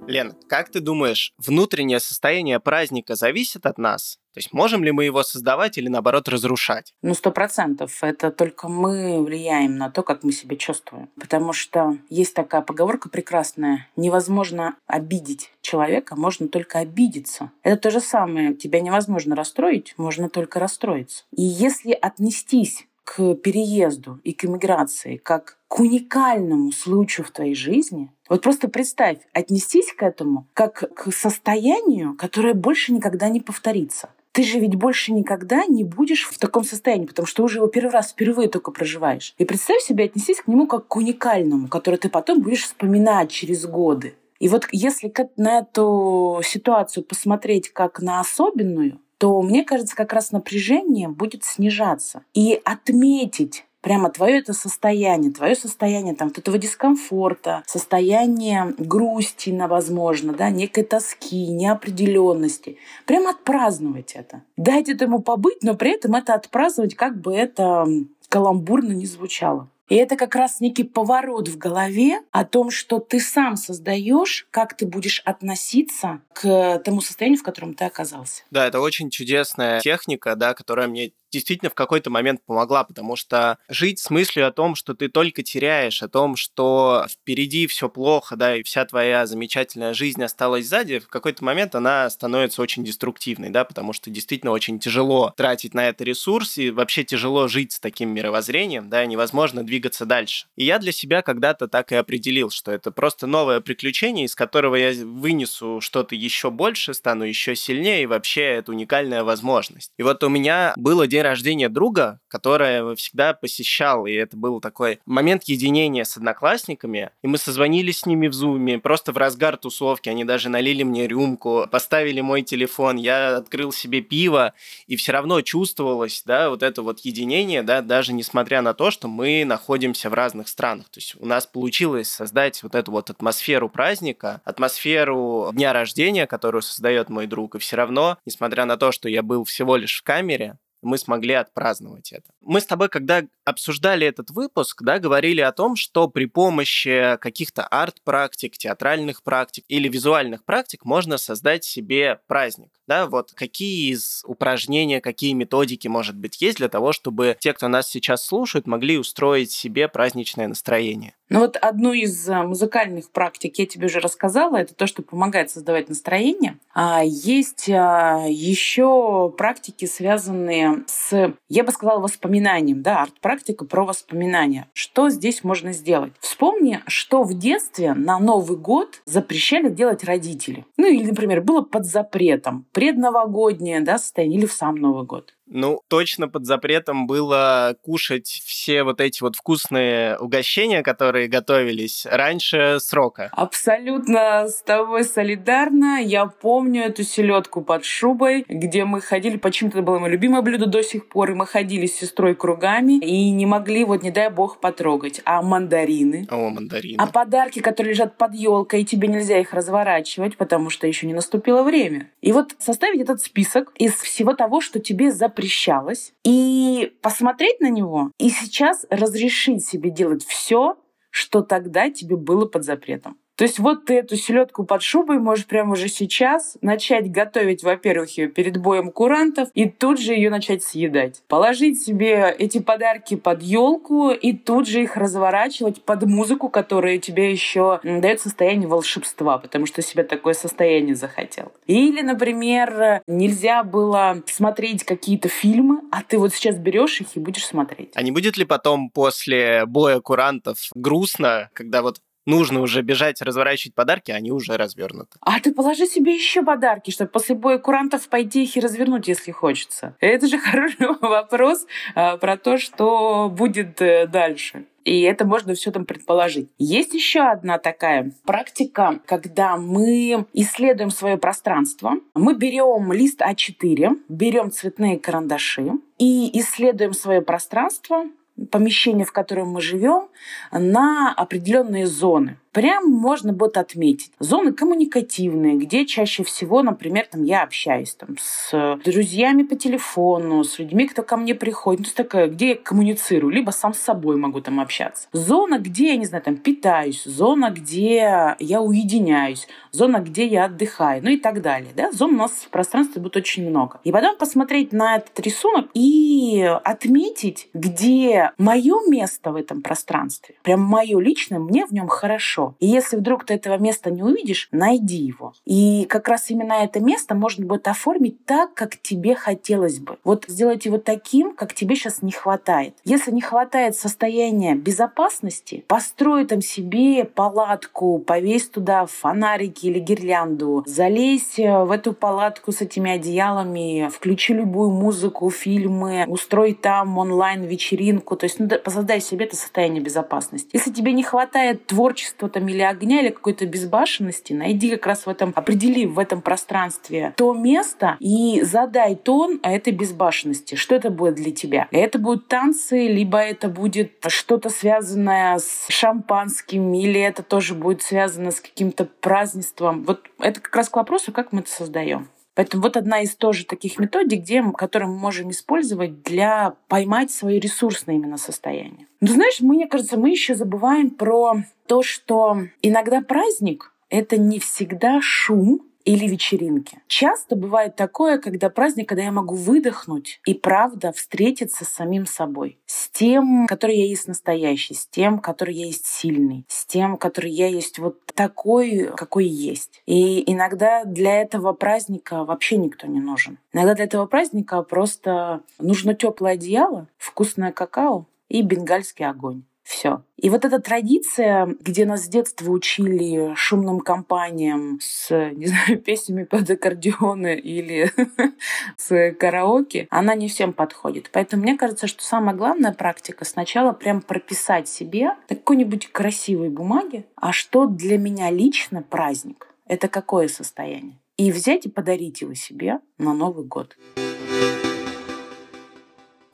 Лен, 0.07 0.35
как 0.49 0.69
ты 0.71 0.81
думаешь, 0.81 1.33
внутреннее 1.39 1.99
состояние 1.99 2.61
праздника 2.61 3.15
зависит 3.15 3.65
от 3.65 3.79
нас? 3.79 4.19
То 4.35 4.39
есть 4.39 4.53
можем 4.53 4.83
ли 4.83 4.91
мы 4.91 5.05
его 5.05 5.23
создавать 5.23 5.79
или 5.79 5.89
наоборот 5.89 6.29
разрушать? 6.29 6.93
Ну, 7.03 7.15
сто 7.15 7.31
процентов. 7.31 8.03
Это 8.03 8.31
только 8.31 8.69
мы 8.69 9.25
влияем 9.25 9.77
на 9.77 9.91
то, 9.91 10.03
как 10.03 10.25
мы 10.25 10.33
себя 10.33 10.57
чувствуем. 10.57 11.09
Потому 11.19 11.53
что 11.53 11.97
есть 12.11 12.35
такая 12.35 12.61
поговорка 12.61 13.09
прекрасная. 13.09 13.89
Невозможно 13.97 14.77
обидеть 14.87 15.53
человека, 15.61 16.17
можно 16.17 16.49
только 16.49 16.81
обидеться. 16.81 17.53
Это 17.63 17.77
то 17.77 17.91
же 17.91 18.01
самое. 18.01 18.55
Тебя 18.55 18.81
невозможно 18.81 19.37
расстроить, 19.37 19.95
можно 19.97 20.29
только 20.29 20.59
расстроиться. 20.59 21.25
И 21.31 21.43
если 21.43 21.93
отнестись 21.93 22.87
к 23.05 23.35
переезду 23.37 24.21
и 24.25 24.33
к 24.33 24.45
иммиграции 24.45 25.17
как 25.17 25.59
к 25.69 25.81
уникальному 25.81 26.73
случаю 26.73 27.27
в 27.27 27.31
твоей 27.31 27.55
жизни, 27.55 28.11
вот 28.29 28.43
просто 28.43 28.69
представь, 28.69 29.19
отнестись 29.33 29.93
к 29.93 30.03
этому 30.03 30.47
как 30.55 30.95
к 30.95 31.13
состоянию, 31.13 32.15
которое 32.15 32.55
больше 32.55 32.93
никогда 32.93 33.29
не 33.29 33.41
повторится. 33.41 34.11
Ты 34.33 34.43
же 34.43 34.59
ведь 34.59 34.75
больше 34.75 35.13
никогда 35.13 35.65
не 35.67 35.85
будешь 35.85 36.25
в 36.25 36.39
таком 36.39 36.65
состоянии, 36.65 37.07
потому 37.07 37.27
что 37.27 37.45
уже 37.45 37.59
его 37.59 37.69
первый 37.69 37.93
раз 37.93 38.11
впервые 38.11 38.49
только 38.49 38.73
проживаешь. 38.73 39.33
И 39.39 39.45
представь 39.45 39.81
себе, 39.83 40.05
отнестись 40.05 40.41
к 40.41 40.49
нему 40.49 40.67
как 40.67 40.89
к 40.89 40.97
уникальному, 40.97 41.69
который 41.69 41.97
ты 41.97 42.09
потом 42.09 42.41
будешь 42.41 42.65
вспоминать 42.65 43.31
через 43.31 43.65
годы. 43.65 44.17
И 44.41 44.49
вот 44.49 44.67
если 44.73 45.13
на 45.37 45.61
эту 45.61 46.41
ситуацию 46.43 47.05
посмотреть 47.05 47.73
как 47.73 48.01
на 48.01 48.19
особенную, 48.19 49.01
то 49.25 49.41
мне 49.41 49.65
кажется, 49.65 49.97
как 49.97 50.13
раз 50.13 50.33
напряжение 50.33 51.09
будет 51.09 51.45
снижаться. 51.45 52.25
И 52.35 52.61
отметить 52.63 53.65
прямо 53.81 54.11
твое 54.11 54.41
это 54.41 54.53
состояние, 54.53 55.33
твое 55.33 55.57
состояние 55.57 56.15
там, 56.15 56.29
вот 56.29 56.37
этого 56.37 56.59
дискомфорта, 56.59 57.63
состояние 57.67 58.75
грусти, 58.77 59.49
возможно, 59.67 60.35
да, 60.35 60.51
некой 60.51 60.85
тоски, 60.85 61.47
неопределенности. 61.47 62.77
Прямо 63.07 63.31
отпраздновать 63.31 64.13
это. 64.13 64.43
Дать 64.59 64.91
этому 64.91 65.23
побыть, 65.23 65.63
но 65.63 65.75
при 65.75 65.95
этом 65.95 66.17
это 66.17 66.35
отпраздновать, 66.35 66.95
как 66.95 67.19
бы 67.19 67.33
это 67.33 67.87
каламбурно 68.29 68.93
не 68.93 69.07
звучало. 69.07 69.71
И 69.89 69.97
это 69.97 70.17
как 70.17 70.35
раз 70.35 70.61
некий 70.61 70.85
поворот 70.85 71.49
в 71.49 71.59
голове 71.59 72.21
о 72.31 72.45
том, 72.45 72.71
что 72.71 73.01
ты 73.01 73.21
сам 73.21 73.57
создаешь, 73.57 74.47
как 74.51 74.77
ты 74.77 74.87
будешь 74.87 75.21
относиться 75.25 76.21
к 76.33 76.79
тому 76.79 77.01
состоянию, 77.01 77.39
в 77.39 77.43
котором 77.43 77.75
ты 77.75 77.85
оказался. 77.85 78.43
Да, 78.51 78.67
это 78.67 78.81
очень 78.81 79.11
чудесная 79.11 79.81
техника, 79.81 80.37
да, 80.37 80.55
которая 80.55 80.89
мне 80.89 81.13
действительно 81.35 81.69
в 81.69 81.75
какой-то 81.75 82.11
момент 82.11 82.41
помогла, 82.47 82.85
потому 82.85 83.17
что 83.17 83.59
жить 83.69 83.99
с 83.99 84.09
мыслью 84.09 84.47
о 84.47 84.53
том, 84.53 84.77
что 84.77 84.95
ты 84.95 85.09
только 85.09 85.43
теряешь, 85.43 86.01
о 86.01 86.09
том, 86.09 86.37
что 86.37 87.07
впереди 87.11 87.67
все 87.67 87.89
плохо, 87.89 88.37
да, 88.37 88.57
и 88.57 88.63
вся 88.63 88.85
твоя 88.85 89.27
замечательная 89.27 89.95
жизнь 89.95 90.23
осталась 90.23 90.69
сзади, 90.69 91.01
в 91.01 91.09
какой-то 91.09 91.43
момент 91.45 91.75
она 91.75 92.09
становится 92.09 92.63
очень 92.63 92.85
деструктивной, 92.85 93.51
да, 93.51 93.65
потому 93.65 93.93
что 93.93 94.11
действительно 94.11 94.53
очень 94.53 94.79
тяжело 94.79 95.35
тратить 95.37 95.75
на 95.75 95.89
это 95.89 96.05
ресурс, 96.05 96.57
и 96.57 96.71
вообще 96.71 97.03
тяжело 97.03 97.49
жить 97.49 97.73
с 97.73 97.81
таким 97.81 98.11
мировоззрением, 98.11 98.89
да, 98.89 99.05
невозможно 99.05 99.65
двигаться 99.65 99.74
дальше. 100.05 100.47
И 100.57 100.65
я 100.65 100.79
для 100.79 100.93
себя 100.93 101.23
когда-то 101.23 101.69
так 101.69 101.93
и 101.93 101.97
определил, 101.97 102.51
что 102.51 102.73
это 102.73 102.91
просто 102.91 103.27
новое 103.27 103.61
приключение, 103.61 104.27
из 104.27 104.35
которого 104.35 104.77
я 104.77 104.93
вынесу 105.05 105.81
что-то 105.81 106.15
еще 106.15 106.51
больше, 106.51 106.95
стану 106.95 107.25
еще 107.25 107.55
сильнее, 107.57 108.03
и 108.03 108.07
вообще 108.07 108.43
это 108.43 108.73
уникальная 108.73 109.25
возможность. 109.25 109.93
И 109.99 110.03
вот 110.03 110.23
у 110.25 110.29
меня 110.29 110.75
было 110.77 111.07
день 111.07 111.23
рождения 111.23 111.69
друга, 111.69 112.21
которое 112.29 112.95
всегда 112.95 113.35
посещал, 113.35 114.07
и 114.07 114.13
это 114.13 114.37
был 114.37 114.61
такой 114.61 115.01
момент 115.07 115.45
единения 115.45 116.05
с 116.05 116.17
одноклассниками, 116.17 117.11
и 117.23 117.27
мы 117.27 117.39
созвонились 117.39 118.01
с 118.01 118.07
ними 118.07 118.29
в 118.29 118.33
зуме, 118.33 118.79
просто 118.79 119.13
в 119.13 119.17
разгар 119.17 119.57
тусовки, 119.57 120.09
они 120.09 120.25
даже 120.25 120.49
налили 120.49 120.83
мне 120.83 121.07
рюмку, 121.07 121.67
поставили 121.71 122.21
мой 122.21 122.43
телефон, 122.43 122.97
я 122.97 123.37
открыл 123.37 123.73
себе 123.73 124.01
пиво, 124.01 124.55
и 124.87 124.97
все 124.97 125.13
равно 125.13 125.41
чувствовалось, 125.41 126.23
да, 126.27 126.51
вот 126.51 126.63
это 126.63 126.83
вот 126.83 127.01
единение, 127.01 127.63
да, 127.63 127.83
даже 127.83 128.13
несмотря 128.13 128.63
на 128.63 128.75
то, 128.75 128.91
что 128.91 129.09
мы 129.09 129.45
находимся 129.45 129.64
находимся 129.65 130.11
в 130.11 130.15
разных 130.15 130.49
странах. 130.49 130.91
То 130.91 131.01
есть 131.01 131.17
у 131.19 131.25
нас 131.25 131.47
получилось 131.47 132.11
создать 132.11 132.63
вот 132.63 132.75
эту 132.75 132.93
вот 132.93 133.09
атмосферу 133.09 133.71
праздника, 133.71 134.43
атмосферу 134.45 135.51
дня 135.55 135.73
рождения, 135.73 136.27
которую 136.27 136.61
создает 136.61 137.09
мой 137.09 137.27
друг. 137.27 137.55
И 137.55 137.59
все 137.59 137.77
равно, 137.77 138.19
несмотря 138.27 138.67
на 138.67 138.77
то, 138.77 138.93
что 138.93 139.09
я 139.09 139.23
был 139.23 139.45
всего 139.45 139.77
лишь 139.77 140.01
в 140.01 140.03
камере, 140.03 140.59
мы 140.83 140.99
смогли 140.99 141.33
отпраздновать 141.33 142.13
это. 142.13 142.31
Мы 142.43 142.61
с 142.61 142.67
тобой, 142.67 142.91
когда 142.91 143.23
обсуждали 143.45 144.07
этот 144.07 144.31
выпуск, 144.31 144.83
да, 144.83 144.99
говорили 144.99 145.41
о 145.41 145.53
том, 145.53 145.77
что 145.77 146.09
при 146.09 146.27
помощи 146.27 147.17
каких-то 147.21 147.67
арт-практик, 147.67 148.57
театральных 148.57 149.23
практик 149.23 149.65
или 149.69 149.89
визуальных 149.89 150.45
практик 150.45 150.85
можно 150.85 151.19
создать 151.19 151.65
себе 151.65 152.21
праздник. 152.27 152.71
Да, 152.87 153.07
вот 153.07 153.33
какие 153.33 153.93
из 153.93 154.23
упражнений, 154.27 155.01
какие 155.01 155.33
методики, 155.33 155.89
может 155.89 156.17
быть, 156.17 156.41
есть 156.43 156.59
для 156.59 156.69
того, 156.69 156.93
чтобы 156.93 157.37
те, 157.41 157.53
кто 157.55 157.69
нас 157.69 157.89
сейчас 157.89 158.25
слушают, 158.25 158.67
могли 158.67 158.99
устроить 158.99 159.51
себе 159.51 159.89
праздничное 159.89 160.49
настроение? 160.49 161.15
Ну 161.31 161.41
вот 161.41 161.57
одну 161.57 161.93
из 161.95 162.29
э, 162.29 162.43
музыкальных 162.43 163.11
практик 163.11 163.59
я 163.59 163.67
тебе 163.67 163.87
уже 163.87 164.01
рассказала, 164.01 164.59
это 164.59 164.75
то, 164.75 164.87
что 164.87 165.03
помогает 165.03 165.51
создавать 165.51 165.89
настроение. 165.89 166.59
А 166.75 167.03
есть 167.03 167.71
а, 167.71 168.27
еще 168.29 169.33
практики, 169.37 169.87
связанные 169.87 170.85
с, 170.87 171.35
я 171.49 171.65
бы 171.65 171.73
сказала, 171.73 172.01
воспоминанием, 172.01 172.83
да, 172.83 173.09
арт-практика 173.35 173.65
про 173.65 173.85
воспоминания. 173.85 174.69
Что 174.73 175.11
здесь 175.11 175.45
можно 175.45 175.73
сделать? 175.73 176.13
Вспомни, 176.21 176.81
что 176.87 177.23
в 177.23 177.35
детстве 177.35 177.95
на 177.95 178.19
Новый 178.19 178.57
год 178.57 179.03
запрещали 179.05 179.69
делать 179.69 180.05
родители. 180.05 180.65
Ну 180.77 180.87
или, 180.87 181.07
например, 181.07 181.43
было 181.43 181.63
под 181.63 181.85
запретом 181.85 182.65
предновогоднее 182.73 183.81
да, 183.81 183.99
состояние 183.99 184.39
или 184.39 184.47
в 184.47 184.53
сам 184.53 184.77
Новый 184.77 185.05
год. 185.05 185.35
Ну, 185.47 185.81
точно 185.89 186.29
под 186.29 186.47
запретом 186.47 187.07
было 187.07 187.77
кушать 187.83 188.27
все 188.45 188.83
вот 188.83 189.01
эти 189.01 189.23
вот 189.23 189.37
вкусные 189.37 190.17
угощения, 190.19 190.83
которые 190.83 191.29
готовились 191.29 192.07
раньше 192.11 192.79
срока. 192.81 193.31
Абсолютно 193.33 194.49
с 194.49 194.63
тобой 194.63 195.05
солидарна. 195.05 196.01
Я 196.03 196.27
помню 196.27 196.85
эту 196.85 197.03
селедку 197.05 197.63
под 197.63 197.85
шубой, 197.85 198.45
где 198.49 198.85
мы 198.85 199.01
ходили, 199.01 199.37
почему-то 199.37 199.79
это 199.79 199.87
было 199.87 199.99
мое 199.99 200.11
любимое 200.11 200.43
блюдо 200.43 200.67
до 200.67 200.83
сих 200.83 201.09
пор, 201.09 201.31
и 201.31 201.35
мы 201.35 201.47
ходили 201.47 201.87
с 201.87 201.97
сестрой 201.97 202.35
кругами 202.35 202.99
и 202.99 203.31
не 203.31 203.47
могли, 203.47 203.85
вот 203.85 204.03
не 204.03 204.11
дай 204.11 204.31
бог, 204.31 204.61
потрогать. 204.61 205.21
А 205.25 205.43
мандарины? 205.43 206.27
О, 206.31 206.49
мандарины. 206.49 206.97
А 206.99 207.07
подарки, 207.07 207.61
которые 207.61 207.93
лежат 207.93 208.17
под 208.17 208.35
елкой, 208.35 208.83
и 208.83 208.85
тебе 208.85 209.09
нельзя 209.09 209.39
их 209.39 209.53
разворачивать, 209.53 210.37
потому 210.37 210.71
что 210.71 210.87
еще 210.87 211.07
не 211.07 211.15
наступило 211.15 211.63
время. 211.63 212.11
И 212.23 212.33
вот 212.33 212.55
составить 212.59 213.01
этот 213.01 213.21
список 213.21 213.73
из 213.77 213.95
всего 213.95 214.33
того, 214.33 214.61
что 214.61 214.81
тебе 214.81 215.11
за 215.11 215.29
запрещалось, 215.35 216.13
и 216.25 216.97
посмотреть 217.03 217.61
на 217.61 217.69
него, 217.69 218.13
и 218.19 218.31
сейчас 218.31 218.87
разрешить 218.89 219.67
себе 219.67 219.91
делать 219.91 220.25
все, 220.25 220.77
что 221.11 221.43
тогда 221.43 221.91
тебе 221.91 222.17
было 222.17 222.47
под 222.47 222.65
запретом. 222.65 223.19
То 223.37 223.45
есть 223.45 223.59
вот 223.59 223.87
ты 223.87 223.95
эту 223.95 224.17
селедку 224.17 224.65
под 224.65 224.83
шубой 224.83 225.19
можешь 225.19 225.47
прямо 225.47 225.73
уже 225.73 225.89
сейчас 225.89 226.57
начать 226.61 227.11
готовить, 227.11 227.63
во-первых, 227.65 228.17
ее 228.17 228.29
перед 228.29 228.59
боем 228.59 228.93
курантов 228.93 229.49
и 229.55 229.69
тут 229.69 230.01
же 230.01 230.15
ее 230.15 230.31
начать 230.31 230.63
съедать. 230.63 231.23
Положить 231.27 231.83
себе 231.83 232.35
эти 232.39 232.59
подарки 232.61 233.17
под 233.17 233.43
елку 233.43 234.11
и 234.11 234.33
тут 234.33 234.69
же 234.69 234.83
их 234.83 234.97
разворачивать 234.97 235.83
под 235.83 236.05
музыку, 236.05 236.49
которая 236.49 236.99
тебе 236.99 237.31
еще 237.33 237.81
дает 237.83 238.21
состояние 238.21 238.69
волшебства, 238.69 239.39
потому 239.39 239.67
что 239.67 239.83
себе 239.83 240.05
такое 240.05 240.35
состояние 240.35 240.95
захотел. 240.95 241.53
Или, 241.67 242.03
например, 242.03 243.03
нельзя 243.07 243.65
было 243.65 244.23
смотреть 244.27 244.85
какие-то 244.85 245.29
фильмы, 245.29 245.81
а 245.91 246.03
ты 246.03 246.19
вот 246.19 246.33
сейчас 246.33 246.57
берешь 246.59 247.01
их 247.01 247.09
и 247.15 247.21
будешь 247.21 247.47
смотреть. 247.47 247.91
А 247.95 248.03
не 248.03 248.13
будет 248.13 248.37
ли 248.37 248.45
потом 248.45 248.91
после 248.91 249.67
боя 249.67 250.01
курантов 250.01 250.71
грустно, 250.75 251.51
когда 251.55 251.83
вот 251.83 251.99
нужно 252.27 252.61
уже 252.61 252.83
бежать 252.83 253.21
разворачивать 253.23 253.75
подарки, 253.75 254.11
они 254.11 254.31
уже 254.31 254.57
развернуты. 254.57 255.19
А 255.21 255.41
ты 255.41 255.53
положи 255.53 255.87
себе 255.87 256.15
еще 256.15 256.43
подарки, 256.43 256.91
чтобы 256.91 257.11
после 257.11 257.35
боя 257.35 257.59
курантов 257.59 258.09
пойти 258.09 258.45
их 258.45 258.57
и 258.57 258.61
развернуть, 258.61 259.09
если 259.09 259.33
хочется. 259.33 259.97
Это 260.01 260.27
же 260.27 260.39
хороший 260.39 260.87
вопрос 261.01 261.67
а, 261.95 262.17
про 262.17 262.37
то, 262.37 262.59
что 262.59 263.29
будет 263.29 263.81
э, 263.81 264.07
дальше. 264.07 264.67
И 264.85 265.01
это 265.01 265.25
можно 265.25 265.55
все 265.55 265.71
там 265.71 265.87
предположить. 265.87 266.51
Есть 266.59 266.95
еще 266.95 267.21
одна 267.21 267.59
такая 267.59 268.13
практика, 268.27 269.01
когда 269.07 269.57
мы 269.57 270.27
исследуем 270.35 270.91
свое 270.91 271.17
пространство. 271.17 271.95
Мы 272.15 272.35
берем 272.35 272.93
лист 272.93 273.23
А4, 273.23 273.97
берем 274.09 274.51
цветные 274.51 274.99
карандаши 274.99 275.73
и 275.99 276.39
исследуем 276.39 276.93
свое 276.93 277.23
пространство 277.23 278.05
помещение, 278.51 279.05
в 279.05 279.13
котором 279.13 279.49
мы 279.49 279.61
живем, 279.61 280.09
на 280.53 281.13
определенные 281.13 281.87
зоны 281.87 282.39
прям 282.55 282.89
можно 282.89 283.33
будет 283.33 283.59
отметить. 283.59 284.13
Зоны 284.21 284.53
коммуникативные, 284.53 285.57
где 285.57 285.85
чаще 285.85 286.23
всего, 286.25 286.63
например, 286.63 287.07
там 287.11 287.25
я 287.25 287.43
общаюсь 287.43 287.95
там, 287.95 288.17
с 288.19 288.79
друзьями 288.85 289.43
по 289.43 289.57
телефону, 289.57 290.45
с 290.45 290.59
людьми, 290.59 290.87
кто 290.87 291.03
ко 291.03 291.17
мне 291.17 291.35
приходит. 291.35 291.81
Ну, 291.81 291.87
такая, 291.95 292.29
где 292.29 292.51
я 292.51 292.55
коммуницирую, 292.55 293.33
либо 293.33 293.51
сам 293.51 293.75
с 293.75 293.79
собой 293.79 294.17
могу 294.17 294.41
там 294.41 294.61
общаться. 294.61 295.09
Зона, 295.13 295.59
где 295.59 295.89
я, 295.89 295.97
не 295.97 296.07
знаю, 296.07 296.23
там 296.23 296.37
питаюсь, 296.37 297.03
зона, 297.05 297.51
где 297.51 298.37
я 298.39 298.61
уединяюсь, 298.63 299.49
зона, 299.73 299.99
где 299.99 300.27
я 300.27 300.45
отдыхаю, 300.45 301.03
ну 301.03 301.11
и 301.11 301.17
так 301.17 301.43
далее. 301.43 301.73
Да? 301.75 301.91
Зон 301.91 302.15
у 302.15 302.19
нас 302.19 302.31
в 302.31 302.49
пространстве 302.51 303.03
будет 303.03 303.17
очень 303.17 303.49
много. 303.49 303.81
И 303.83 303.91
потом 303.91 304.17
посмотреть 304.17 304.73
на 304.73 304.97
этот 304.97 305.19
рисунок 305.21 305.67
и 305.75 306.49
отметить, 306.63 307.49
где 307.53 308.31
мое 308.39 308.77
место 308.89 309.33
в 309.33 309.37
этом 309.37 309.61
пространстве, 309.61 310.37
прям 310.43 310.61
мое 310.61 311.01
личное, 311.01 311.41
мне 311.41 311.67
в 311.67 311.73
нем 311.73 311.89
хорошо 311.89 312.44
хорошо. 312.45 312.57
И 312.61 312.67
если 312.67 312.97
вдруг 312.97 313.25
ты 313.25 313.35
этого 313.35 313.59
места 313.59 313.91
не 313.91 314.03
увидишь, 314.03 314.49
найди 314.53 314.97
его. 314.97 315.33
И 315.45 315.87
как 315.89 316.09
раз 316.09 316.31
именно 316.31 316.53
это 316.55 316.81
место 316.81 317.15
можно 317.15 317.47
будет 317.47 317.69
оформить 317.69 318.25
так, 318.27 318.55
как 318.55 318.77
тебе 318.77 319.15
хотелось 319.15 319.79
бы. 319.79 319.99
Вот 320.05 320.25
сделать 320.29 320.65
его 320.67 320.79
таким, 320.79 321.35
как 321.35 321.55
тебе 321.55 321.77
сейчас 321.77 322.03
не 322.03 322.13
хватает. 322.13 322.75
Если 322.85 323.11
не 323.11 323.21
хватает 323.21 323.77
состояния 323.77 324.55
безопасности, 324.55 325.65
построй 325.69 326.27
там 326.27 326.41
себе 326.41 327.05
палатку, 327.05 327.99
повесь 327.99 328.49
туда 328.49 328.87
фонарики 328.87 329.67
или 329.67 329.79
гирлянду, 329.79 330.65
залезь 330.67 331.37
в 331.37 331.71
эту 331.71 331.93
палатку 331.93 332.53
с 332.53 332.61
этими 332.61 332.93
одеялами, 332.93 333.89
включи 333.93 334.35
любую 334.35 334.71
музыку, 334.71 335.31
фильмы, 335.31 336.05
устрой 336.09 336.55
там 336.55 336.99
онлайн-вечеринку. 336.99 338.17
То 338.17 338.25
есть 338.25 338.39
ну, 338.39 338.49
создай 338.67 339.01
себе 339.01 339.27
это 339.27 339.37
состояние 339.37 339.83
безопасности. 339.83 340.51
Если 340.53 340.73
тебе 340.73 340.93
не 340.93 341.03
хватает 341.03 341.67
творчества 341.67 342.29
там 342.35 342.49
или 342.49 342.63
огня, 342.63 343.01
или 343.01 343.11
какой-то 343.11 343.47
безбашенности, 343.47 344.33
найди 344.33 344.71
как 344.71 344.87
раз 344.87 345.07
в 345.07 345.09
этом, 345.09 345.33
определи 345.37 345.87
в 345.87 346.01
этом 346.01 346.21
пространстве 346.21 347.15
то 347.17 347.33
место 347.33 347.97
и 348.01 348.43
задай 348.43 348.97
тон 348.97 349.39
этой 349.43 349.73
безбашенности. 349.73 350.57
Что 350.57 350.75
это 350.75 350.91
будет 350.91 351.15
для 351.15 351.31
тебя? 351.31 351.69
Это 351.71 351.99
будут 351.99 352.27
танцы, 352.27 352.89
либо 352.89 353.19
это 353.19 353.49
будет 353.49 353.93
что-то 354.09 354.51
связанное 354.51 355.39
с 355.39 355.67
шампанским, 355.69 356.75
или 356.75 357.01
это 357.01 357.23
тоже 357.23 357.55
будет 357.55 357.83
связано 357.83 358.33
с 358.33 358.41
каким-то 358.41 358.85
празднеством. 358.85 359.85
Вот 359.85 360.01
это 360.19 360.41
как 360.41 360.57
раз 360.57 360.69
к 360.69 360.77
вопросу, 360.77 361.13
как 361.13 361.33
мы 361.33 361.41
это 361.41 361.51
создаем. 361.51 362.09
Поэтому 362.35 362.65
вот 362.65 362.77
одна 362.77 363.03
из 363.03 363.15
тоже 363.15 363.47
таких 363.47 363.79
методик, 363.79 364.23
где, 364.23 364.43
которые 364.57 364.89
мы 364.89 364.99
можем 364.99 365.31
использовать 365.31 366.03
для 366.03 366.57
поймать 366.69 367.11
свое 367.11 367.39
ресурсное 367.39 367.95
именно 367.95 368.17
состояние. 368.17 368.87
Но 369.01 369.13
знаешь, 369.13 369.41
мне 369.41 369.67
кажется, 369.67 369.97
мы 369.97 370.11
еще 370.11 370.35
забываем 370.35 370.91
про 370.91 371.37
то, 371.67 371.83
что 371.83 372.39
иногда 372.61 373.01
праздник— 373.03 373.73
это 373.89 374.17
не 374.17 374.41
всегда 374.41 375.01
шум, 375.01 375.63
или 375.85 376.07
вечеринки. 376.07 376.81
Часто 376.87 377.37
бывает 377.37 377.77
такое, 377.77 378.19
когда 378.19 378.51
праздник, 378.51 378.89
когда 378.89 379.05
я 379.05 379.13
могу 379.13 379.35
выдохнуть 379.35 380.21
и 380.27 380.35
правда 380.35 380.93
встретиться 380.93 381.65
с 381.65 381.69
самим 381.69 382.07
собой. 382.07 382.59
С 382.67 382.89
тем, 382.91 383.47
который 383.47 383.77
я 383.77 383.87
есть 383.87 384.09
настоящий, 384.09 384.75
с 384.75 384.87
тем, 384.87 385.19
который 385.19 385.55
я 385.55 385.67
есть 385.67 385.87
сильный, 385.87 386.45
с 386.49 386.67
тем, 386.67 386.97
который 386.97 387.31
я 387.31 387.49
есть 387.49 387.79
вот 387.79 388.05
такой, 388.15 388.91
какой 388.97 389.27
есть. 389.27 389.83
И 389.87 390.31
иногда 390.31 390.85
для 390.85 391.21
этого 391.21 391.53
праздника 391.53 392.25
вообще 392.25 392.57
никто 392.57 392.87
не 392.87 393.01
нужен. 393.01 393.39
Иногда 393.53 393.75
для 393.75 393.85
этого 393.85 394.07
праздника 394.07 394.63
просто 394.63 395.43
нужно 395.59 395.95
теплое 395.95 396.35
одеяло, 396.35 396.89
вкусное 396.99 397.53
какао 397.53 398.07
и 398.29 398.43
бенгальский 398.43 399.07
огонь. 399.07 399.45
Все. 399.65 400.03
И 400.19 400.29
вот 400.29 400.45
эта 400.45 400.61
традиция, 400.61 401.57
где 401.59 401.87
нас 401.87 402.05
с 402.05 402.09
детства 402.09 402.51
учили 402.51 403.35
шумным 403.35 403.81
компаниям 403.81 404.79
с, 404.81 405.11
не 405.33 405.47
знаю, 405.47 405.81
песнями 405.81 406.25
под 406.25 406.49
аккордеоны 406.49 407.35
или 407.35 407.91
с 408.77 409.13
караоке, 409.15 409.87
она 409.91 410.15
не 410.15 410.29
всем 410.29 410.53
подходит. 410.53 411.09
Поэтому 411.13 411.43
мне 411.43 411.57
кажется, 411.57 411.87
что 411.87 412.05
самая 412.05 412.37
главная 412.37 412.73
практика 412.73 413.25
сначала 413.25 413.73
прям 413.73 414.03
прописать 414.03 414.69
себе 414.69 415.13
на 415.31 415.37
какой-нибудь 415.37 415.91
красивой 415.91 416.51
бумаге, 416.51 417.07
а 417.17 417.33
что 417.33 417.67
для 417.67 417.97
меня 417.97 418.31
лично 418.31 418.83
праздник. 418.83 419.49
Это 419.67 419.89
какое 419.89 420.29
состояние? 420.29 421.01
И 421.17 421.33
взять 421.33 421.65
и 421.65 421.71
подарить 421.71 422.21
его 422.21 422.35
себе 422.35 422.81
на 422.99 423.15
Новый 423.15 423.47
год. 423.47 423.77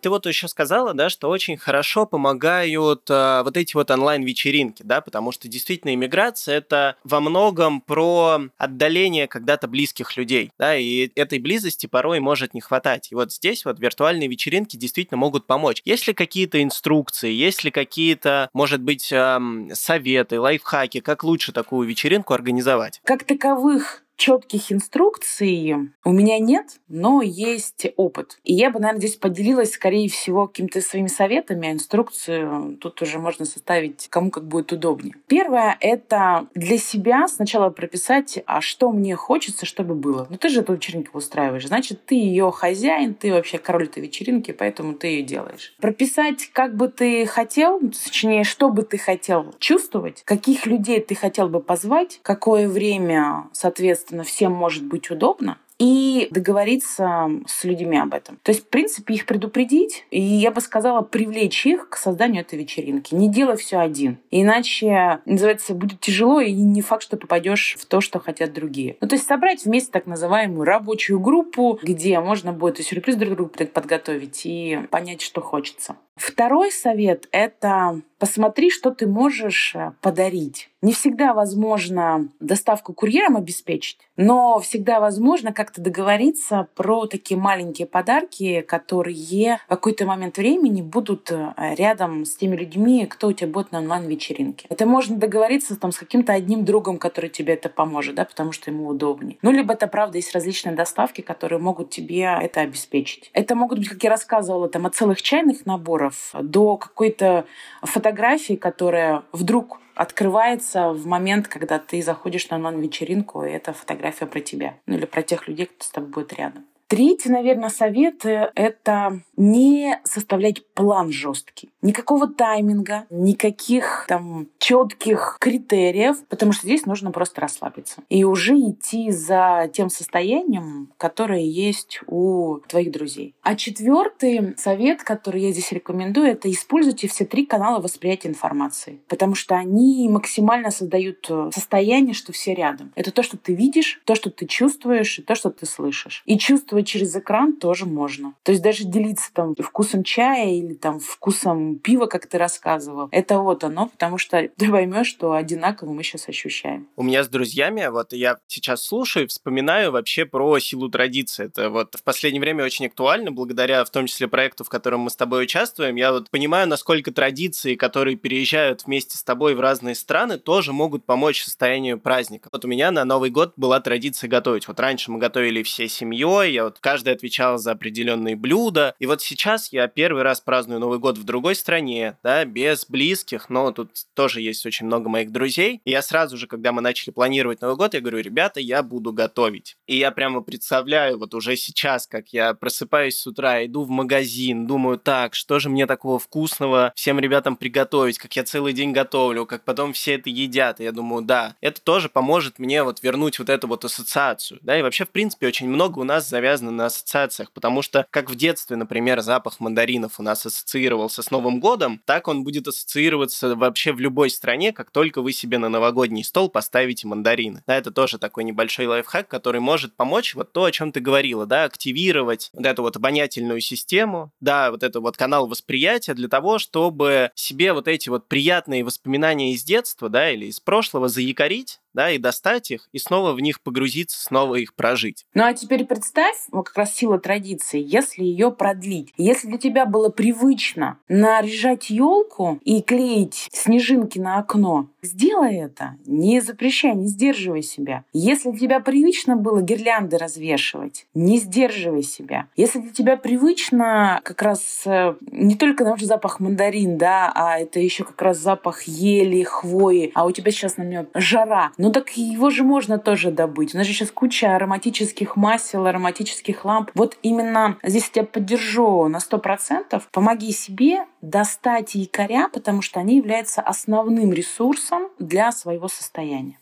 Ты 0.01 0.11
вот 0.11 0.27
еще 0.27 0.49
сказала, 0.49 0.95
да, 0.95 1.09
что 1.09 1.29
очень 1.29 1.57
хорошо 1.57 2.07
помогают 2.07 3.09
э, 3.11 3.43
вот 3.45 3.57
эти 3.57 3.75
вот 3.75 3.91
онлайн-вечеринки, 3.91 4.83
да, 4.83 5.01
потому 5.01 5.33
что 5.33 5.49
действительно 5.49 5.95
иммиграция 5.95 6.59
это 6.59 6.97
во 7.05 7.21
многом 7.21 7.81
про 7.81 8.41
отдаление 8.59 9.27
когда-то 9.27 9.69
близких 9.69 10.17
людей, 10.17 10.53
да, 10.59 10.77
и 10.77 11.11
этой 11.15 11.39
близости 11.39 11.87
порой 11.87 12.21
может 12.21 12.55
не 12.55 12.61
хватать. 12.61 13.11
И 13.11 13.15
вот 13.15 13.33
здесь 13.33 13.65
вот 13.65 13.79
виртуальные 13.79 14.29
вечеринки 14.29 14.77
действительно 14.77 15.19
могут 15.19 15.47
помочь. 15.47 15.83
Есть 15.85 16.07
ли 16.07 16.15
какие-то 16.15 16.63
инструкции, 16.63 17.31
есть 17.31 17.65
ли 17.65 17.71
какие-то, 17.71 18.49
может 18.53 18.81
быть, 18.81 19.11
эм, 19.13 19.71
советы, 19.75 20.41
лайфхаки, 20.41 21.01
как 21.01 21.25
лучше 21.25 21.53
такую 21.53 21.89
вечеринку 21.89 22.35
организовать? 22.35 23.01
Как 23.05 23.25
таковых 23.25 24.03
четких 24.21 24.71
инструкций 24.71 25.75
у 26.05 26.13
меня 26.13 26.39
нет, 26.39 26.79
но 26.89 27.23
есть 27.23 27.87
опыт. 27.97 28.39
И 28.45 28.53
я 28.53 28.71
бы, 28.71 28.79
наверное, 28.79 29.01
здесь 29.01 29.17
поделилась, 29.17 29.73
скорее 29.73 30.11
всего, 30.11 30.47
какими-то 30.47 30.83
своими 30.83 31.07
советами, 31.07 31.69
а 31.69 31.73
инструкцию 31.73 32.77
тут 32.79 33.01
уже 33.01 33.19
можно 33.19 33.47
составить 33.47 34.09
кому 34.11 34.31
как 34.31 34.47
будет 34.47 34.73
удобнее. 34.73 35.15
Первое— 35.27 35.75
это 35.81 36.49
для 36.55 36.77
себя 36.77 37.29
сначала 37.29 37.71
прописать, 37.71 38.41
а 38.45 38.61
что 38.61 38.93
мне 38.93 39.17
хочется, 39.17 39.65
чтобы 39.65 39.95
было. 39.95 40.27
Ну 40.29 40.37
ты 40.37 40.51
же 40.51 40.61
эту 40.61 40.75
вечеринку 40.75 41.17
устраиваешь, 41.17 41.67
значит, 41.67 42.05
ты 42.05 42.15
ее 42.15 42.53
хозяин, 42.53 43.15
ты 43.15 43.33
вообще 43.33 43.57
король 43.57 43.85
этой 43.85 44.03
вечеринки, 44.03 44.53
поэтому 44.53 44.93
ты 44.93 45.07
ее 45.07 45.23
делаешь. 45.23 45.75
Прописать, 45.81 46.51
как 46.53 46.77
бы 46.77 46.89
ты 46.89 47.25
хотел, 47.25 47.81
точнее, 47.81 48.45
что 48.45 48.69
бы 48.69 48.83
ты 48.83 48.99
хотел 48.99 49.55
чувствовать, 49.59 50.23
каких 50.27 50.67
людей 50.67 51.01
ты 51.01 51.15
хотел 51.15 51.49
бы 51.49 51.61
позвать, 51.61 52.21
какое 52.23 52.69
время, 52.69 53.49
соответственно, 53.53 54.10
соответственно, 54.11 54.25
всем 54.25 54.53
может 54.53 54.85
быть 54.85 55.11
удобно, 55.11 55.59
и 55.79 56.29
договориться 56.31 57.31
с 57.47 57.65
людьми 57.65 57.99
об 57.99 58.13
этом. 58.13 58.39
То 58.43 58.53
есть, 58.53 58.67
в 58.67 58.69
принципе, 58.69 59.15
их 59.15 59.25
предупредить, 59.25 60.05
и 60.11 60.21
я 60.21 60.51
бы 60.51 60.61
сказала, 60.61 61.01
привлечь 61.01 61.65
их 61.65 61.89
к 61.89 61.97
созданию 61.97 62.43
этой 62.43 62.59
вечеринки. 62.59 63.15
Не 63.15 63.31
делай 63.31 63.57
все 63.57 63.79
один. 63.79 64.19
Иначе, 64.31 65.21
называется, 65.25 65.75
будет 65.75 66.01
тяжело, 66.01 66.41
и 66.41 66.53
не 66.53 66.83
факт, 66.83 67.03
что 67.03 67.17
попадешь 67.17 67.77
в 67.81 67.87
то, 67.87 68.03
что 68.03 68.21
хотят 68.21 68.53
другие. 68.53 68.99
Ну, 69.01 69.09
то 69.09 69.15
есть 69.15 69.27
собрать 69.27 69.65
вместе 69.65 69.91
так 69.91 70.05
называемую 70.05 70.65
рабочую 70.65 71.19
группу, 71.19 71.79
где 71.83 72.21
можно 72.21 72.53
будет 72.53 72.79
и 72.79 72.83
сюрприз 72.83 73.17
друг 73.17 73.35
другу 73.35 73.51
подготовить, 73.73 74.43
и 74.45 74.81
понять, 74.91 75.23
что 75.23 75.41
хочется. 75.41 75.97
Второй 76.21 76.71
совет— 76.71 77.29
это 77.33 78.03
посмотри, 78.21 78.71
что 78.71 78.91
ты 78.91 79.07
можешь 79.07 79.75
э, 79.75 79.93
подарить. 80.03 80.69
Не 80.83 80.93
всегда 80.93 81.35
возможно 81.35 82.29
доставку 82.39 82.93
курьером 82.93 83.37
обеспечить, 83.37 83.99
но 84.17 84.61
всегда 84.61 85.01
возможно 85.01 85.53
как-то 85.53 85.81
договориться 85.81 86.69
про 86.75 87.07
такие 87.07 87.39
маленькие 87.39 87.87
подарки, 87.87 88.61
которые 88.61 89.59
в 89.67 89.69
какой-то 89.69 90.07
момент 90.07 90.37
времени 90.37 90.83
будут 90.83 91.31
э, 91.31 91.55
рядом 91.77 92.27
с 92.27 92.37
теми 92.37 92.57
людьми, 92.57 93.07
кто 93.07 93.29
у 93.29 93.33
тебя 93.33 93.49
будет 93.49 93.73
на 93.73 93.79
онлайн-вечеринке. 93.79 94.67
Это 94.69 94.85
можно 94.85 95.17
договориться 95.17 95.77
там, 95.77 95.91
с 95.91 95.99
каким-то 95.99 96.35
одним 96.35 96.65
другом, 96.67 96.99
который 96.99 97.31
тебе 97.31 97.55
это 97.55 97.71
поможет, 97.71 98.17
да, 98.17 98.27
потому 98.27 98.53
что 98.53 98.71
ему 98.71 98.87
удобнее. 98.89 99.39
Ну, 99.41 99.51
либо 99.51 99.73
это, 99.73 99.87
правда, 99.87 100.19
есть 100.19 100.35
различные 100.35 100.75
доставки, 100.75 101.23
которые 101.23 101.59
могут 101.59 101.89
тебе 101.89 102.39
это 102.41 102.61
обеспечить. 102.61 103.31
Это 103.33 103.55
могут 103.55 103.79
быть, 103.79 103.89
как 103.89 104.03
я 104.05 104.11
рассказывала, 104.11 104.69
там, 104.69 104.85
от 104.85 104.95
целых 104.95 105.23
чайных 105.23 105.65
наборов 105.65 106.10
кадров 106.11 106.31
до 106.35 106.77
какой-то 106.77 107.47
фотографии, 107.83 108.55
которая 108.55 109.23
вдруг 109.33 109.81
открывается 109.95 110.93
в 110.93 111.07
момент, 111.07 111.49
когда 111.49 111.79
ты 111.79 112.03
заходишь 112.03 112.49
на 112.49 112.57
онлайн-вечеринку, 112.57 113.45
и 113.45 113.51
это 113.51 113.73
фотография 113.73 114.27
про 114.27 114.41
тебя. 114.41 114.75
Ну 114.87 114.97
или 114.97 115.05
про 115.05 115.23
тех 115.23 115.49
людей, 115.49 115.67
кто 115.67 115.85
с 115.85 115.91
тобой 115.91 116.11
будет 116.11 116.33
рядом. 116.33 116.65
Третий, 116.91 117.29
наверное, 117.29 117.69
совет— 117.69 118.23
это 118.25 119.21
не 119.37 120.01
составлять 120.03 120.67
план 120.75 121.13
жесткий. 121.13 121.71
Никакого 121.83 122.27
тайминга, 122.27 123.07
никаких 123.11 124.07
там 124.09 124.49
четких 124.59 125.37
критериев, 125.39 126.17
потому 126.29 126.51
что 126.51 126.67
здесь 126.67 126.87
нужно 126.87 127.13
просто 127.13 127.43
расслабиться. 127.43 128.03
И 128.09 128.25
уже 128.25 128.55
идти 128.55 129.13
за 129.13 129.71
тем 129.73 129.89
состоянием, 129.89 130.93
которое 130.97 131.45
есть 131.45 132.01
у 132.09 132.59
твоих 132.67 132.91
друзей. 132.91 133.37
А 133.43 133.55
четвертый 133.55 134.57
совет, 134.59 135.05
который 135.05 135.43
я 135.43 135.53
здесь 135.53 135.71
рекомендую, 135.71 136.27
это 136.27 136.51
используйте 136.51 137.07
все 137.07 137.25
три 137.25 137.47
канала 137.47 137.81
восприятия 137.81 138.29
информации, 138.29 139.01
потому 139.07 139.37
что 139.37 139.55
они 139.55 140.09
максимально 140.09 140.73
создают 140.73 141.25
э, 141.31 141.51
состояние, 141.55 142.15
что 142.15 142.33
все 142.33 142.53
рядом. 142.53 142.91
Это 142.97 143.13
то, 143.13 143.23
что 143.23 143.37
ты 143.37 143.55
видишь, 143.55 144.03
то, 144.05 144.17
что 144.17 144.29
ты 144.31 144.47
чувствуешь, 144.47 145.21
и 145.21 145.23
то, 145.23 145.37
что 145.37 145.51
ты 145.51 145.67
слышишь. 145.67 146.25
И 146.27 146.37
чувствовать 146.81 146.87
через 146.87 147.17
экран 147.17 147.57
тоже 147.57 147.87
можно. 147.87 148.35
То 148.43 148.53
есть 148.53 148.63
даже 148.63 148.85
делиться 148.85 149.31
там 149.33 149.55
вкусом 149.55 150.05
чая 150.05 150.51
или 150.51 150.75
там 150.75 151.01
вкусом 151.01 151.77
пива, 151.77 152.07
как 152.07 152.27
ты 152.27 152.39
рассказывал, 152.39 153.09
это 153.11 153.39
вот 153.39 153.65
оно, 153.65 153.87
потому 153.87 154.19
что 154.19 154.49
ты 154.57 154.71
поймешь, 154.71 155.07
что 155.07 155.33
одинаково 155.33 155.93
мы 155.93 156.03
сейчас 156.03 156.29
ощущаем. 156.29 156.87
У 156.97 157.03
меня 157.03 157.25
с 157.25 157.29
друзьями, 157.29 157.89
вот 157.91 158.13
я 158.13 158.39
сейчас 158.47 158.83
слушаю 158.83 159.29
вспоминаю 159.29 159.93
вообще 159.93 160.25
про 160.25 160.59
силу 160.59 160.89
традиции. 160.89 161.47
Это 161.47 161.71
вот 161.71 161.95
в 161.95 162.03
последнее 162.03 162.41
время 162.41 162.65
очень 162.65 162.87
актуально, 162.87 163.31
благодаря 163.33 163.85
в 163.85 163.91
том 163.91 164.07
числе 164.07 164.29
проекту, 164.29 164.65
в 164.65 164.69
котором 164.69 165.01
мы 165.01 165.11
с 165.11 165.17
тобой 165.17 165.45
участвуем. 165.45 165.97
Я 165.97 166.13
вот 166.13 166.31
понимаю, 166.31 166.69
насколько 166.69 167.13
традиции, 167.13 167.75
которые 167.75 168.17
переезжают 168.17 168.85
вместе 168.87 169.17
с 169.17 169.23
тобой 169.23 169.55
в 169.55 169.61
разные 169.61 169.95
страны, 169.95 170.39
тоже 170.39 170.73
могут 170.73 171.05
помочь 171.05 171.43
состоянию 171.43 171.99
праздника. 171.99 172.49
Вот 172.53 172.65
у 172.65 172.69
меня 172.69 172.91
на 172.91 173.05
Новый 173.05 173.31
год 173.31 173.53
была 173.57 173.81
традиция 173.81 174.29
готовить. 174.29 174.69
Вот 174.69 174.81
раньше 174.81 175.11
мы 175.11 175.19
готовили 175.19 175.63
всей 175.63 175.89
семьей, 175.89 176.53
я 176.53 176.70
вот 176.71 176.79
каждый 176.79 177.13
отвечал 177.13 177.59
за 177.59 177.73
определенные 177.73 178.37
блюда. 178.37 178.95
И 178.99 179.07
вот 179.07 179.21
сейчас 179.23 179.73
я 179.73 179.89
первый 179.89 180.23
раз 180.23 180.41
праздную 180.41 180.81
Новый 180.81 180.99
год 180.99 181.19
в 181.19 181.25
другой 181.25 181.55
стране, 181.57 182.17
да, 182.23 182.45
без 182.45 182.87
близких, 182.87 183.51
но 183.51 183.73
тут 183.73 183.91
тоже 184.15 184.41
есть 184.41 184.65
очень 184.65 184.87
много 184.87 185.09
моих 185.09 185.33
друзей. 185.33 185.81
И 185.85 185.91
я 185.91 186.01
сразу 186.03 186.37
же, 186.37 186.47
когда 186.47 186.73
мы 186.73 186.81
начали 186.81 187.11
планировать 187.11 187.61
Новый 187.61 187.77
год, 187.77 187.95
я 187.95 188.01
говорю, 188.01 188.19
ребята, 188.19 188.61
я 188.61 188.83
буду 188.83 189.13
готовить. 189.13 189.77
И 189.87 189.99
я 189.99 190.13
прямо 190.13 190.43
представляю 190.43 191.19
вот 191.19 191.35
уже 191.35 191.57
сейчас, 191.57 192.07
как 192.07 192.29
я 192.29 192.55
просыпаюсь 192.55 193.17
с 193.17 193.27
утра, 193.27 193.65
иду 193.65 193.83
в 193.83 193.91
магазин, 193.91 194.67
думаю, 194.67 194.99
так, 194.99 195.35
что 195.35 195.59
же 195.59 195.69
мне 195.69 195.87
такого 195.87 196.19
вкусного 196.19 196.93
всем 196.95 197.19
ребятам 197.19 197.57
приготовить, 197.57 198.19
как 198.19 198.35
я 198.37 198.45
целый 198.45 198.73
день 198.73 198.93
готовлю, 198.93 199.45
как 199.45 199.65
потом 199.65 199.93
все 199.93 200.15
это 200.15 200.31
едят. 200.31 200.81
И 200.81 200.85
я 200.85 200.93
думаю, 200.93 201.23
да, 201.23 201.57
это 201.61 201.81
тоже 201.81 202.09
поможет 202.09 202.59
мне 202.61 202.85
вот 202.85 203.03
вернуть 203.03 203.41
вот 203.41 203.49
эту 203.49 203.67
вот 203.67 203.85
ассоциацию, 203.85 204.61
да, 204.63 204.79
и 204.79 204.83
вообще, 204.83 205.05
в 205.05 205.11
принципе, 205.11 205.49
очень 205.49 205.69
много 205.69 205.99
у 205.99 206.05
нас 206.05 206.29
завязано 206.29 206.60
на 206.61 206.87
ассоциациях, 206.87 207.53
потому 207.53 207.83
что, 207.83 208.07
как 208.11 208.31
в 208.31 208.35
детстве, 208.35 208.77
например, 208.77 209.21
запах 209.21 209.61
мандаринов 209.61 210.21
у 210.21 210.23
нас 210.23 210.45
ассоциировался 210.45 211.23
с 211.23 211.31
Новым 211.31 211.61
годом, 211.61 212.01
так 212.05 212.29
он 212.29 212.45
будет 212.45 212.69
ассоциироваться 212.69 213.57
вообще 213.57 213.93
в 213.93 214.01
любой 214.01 214.31
стране, 214.31 214.73
как 214.73 214.91
только 214.91 215.23
вы 215.23 215.33
себе 215.33 215.59
на 215.59 215.69
новогодний 215.69 216.25
стол 216.25 216.49
поставите 216.49 217.07
мандарины. 217.07 217.63
Да, 217.67 217.77
это 217.77 217.91
тоже 217.91 218.19
такой 218.19 218.45
небольшой 218.45 218.87
лайфхак, 218.87 219.29
который 219.29 219.61
может 219.61 219.97
помочь 219.97 220.35
вот 220.35 220.53
то, 220.53 220.65
о 220.65 220.73
чем 220.73 220.93
ты 220.93 221.01
говорила, 221.01 221.47
да, 221.47 221.65
активировать 221.65 222.51
вот 222.53 222.67
эту 222.67 222.83
вот 222.83 222.97
обонятельную 222.97 223.61
систему, 223.61 224.33
да, 224.41 224.71
вот 224.71 224.83
это 224.83 225.01
вот 225.01 225.17
канал 225.17 225.47
восприятия 225.47 226.15
для 226.15 226.29
того, 226.29 226.59
чтобы 226.59 227.31
себе 227.35 227.73
вот 227.73 227.89
эти 227.89 228.09
вот 228.09 228.29
приятные 228.29 228.85
воспоминания 228.85 229.53
из 229.53 229.63
детства, 229.63 230.09
да, 230.09 230.31
или 230.31 230.47
из 230.47 230.61
прошлого 230.61 231.09
заякорить, 231.09 231.81
да, 231.95 232.11
и 232.11 232.19
достать 232.19 232.71
их, 232.71 232.89
и 232.93 232.99
снова 232.99 233.33
в 233.33 233.41
них 233.41 233.61
погрузиться, 233.61 234.23
снова 234.23 234.57
их 234.57 234.75
прожить. 234.75 235.27
Ну 235.35 235.45
а 235.45 235.53
теперь 235.55 235.85
представь, 235.85 236.37
вот 236.51 236.69
как 236.69 236.79
раз 236.79 236.95
сила 236.95 237.19
традиции, 237.19 237.83
если 237.85 238.23
ее 238.23 238.51
продлить. 238.51 239.13
Если 239.17 239.49
для 239.49 239.59
тебя 239.59 239.87
было 239.87 240.09
привычно 240.09 240.99
наряжать 241.09 241.91
елку 241.91 242.61
и 242.65 242.83
клеить 242.83 243.49
снежинки 243.53 244.19
на 244.19 244.39
окно, 244.39 244.89
сделай 245.03 245.57
это. 245.57 245.97
Не 246.07 246.41
запрещай, 246.41 246.95
не 246.95 247.07
сдерживай 247.07 247.63
себя. 247.63 248.05
Если 248.13 248.51
для 248.51 248.61
тебя 248.61 248.81
привычно 248.81 249.37
было 249.37 249.63
гирлянды 249.63 250.19
развешивать, 250.19 251.07
не 251.15 251.39
сдерживай 251.39 252.03
себя. 252.03 252.47
Если 252.57 252.81
для 252.81 252.93
тебя 252.93 253.17
привычно 253.17 254.21
как 254.25 254.43
раз 254.43 254.83
э, 254.87 255.15
не 255.31 255.55
только 255.55 255.85
наш 255.85 256.01
запах 256.03 256.41
мандарин, 256.41 256.99
да, 256.99 257.33
а 257.35 257.59
это 257.59 257.81
еще 257.81 258.05
как 258.05 258.21
раз 258.23 258.39
запах 258.39 258.83
ели, 258.83 259.43
хвои, 259.43 260.13
а 260.15 260.27
у 260.27 260.33
тебя 260.33 260.51
сейчас 260.51 260.77
на 260.77 260.83
нем 260.83 261.07
жара, 261.15 261.73
ну 261.79 261.91
так 261.93 262.11
его 262.11 262.51
же 262.51 262.65
можно 262.65 262.99
тоже 262.99 263.31
добыть. 263.31 263.75
У 263.75 263.79
нас 263.79 263.87
же 263.87 263.93
сейчас 263.93 264.11
куча 264.11 264.55
ароматических 264.57 265.37
масел, 265.37 265.87
ароматических 265.87 266.65
ламп. 266.65 266.91
Вот 266.95 267.17
именно 267.23 267.79
здесь 267.83 268.05
я 268.15 268.23
тебя 268.23 268.25
поддержу 268.25 269.09
на 269.09 269.21
сто 269.21 269.39
процентов. 269.39 270.09
Помоги 270.13 270.53
себе 270.53 271.05
достать 271.23 271.95
якоря, 271.95 272.49
потому 272.49 272.83
что 272.83 273.01
они 273.01 273.17
являются 273.17 273.61
основным 273.61 274.33
ресурсом 274.33 275.09
для 275.19 275.53
своего 275.53 275.89
состояния. 275.89 276.59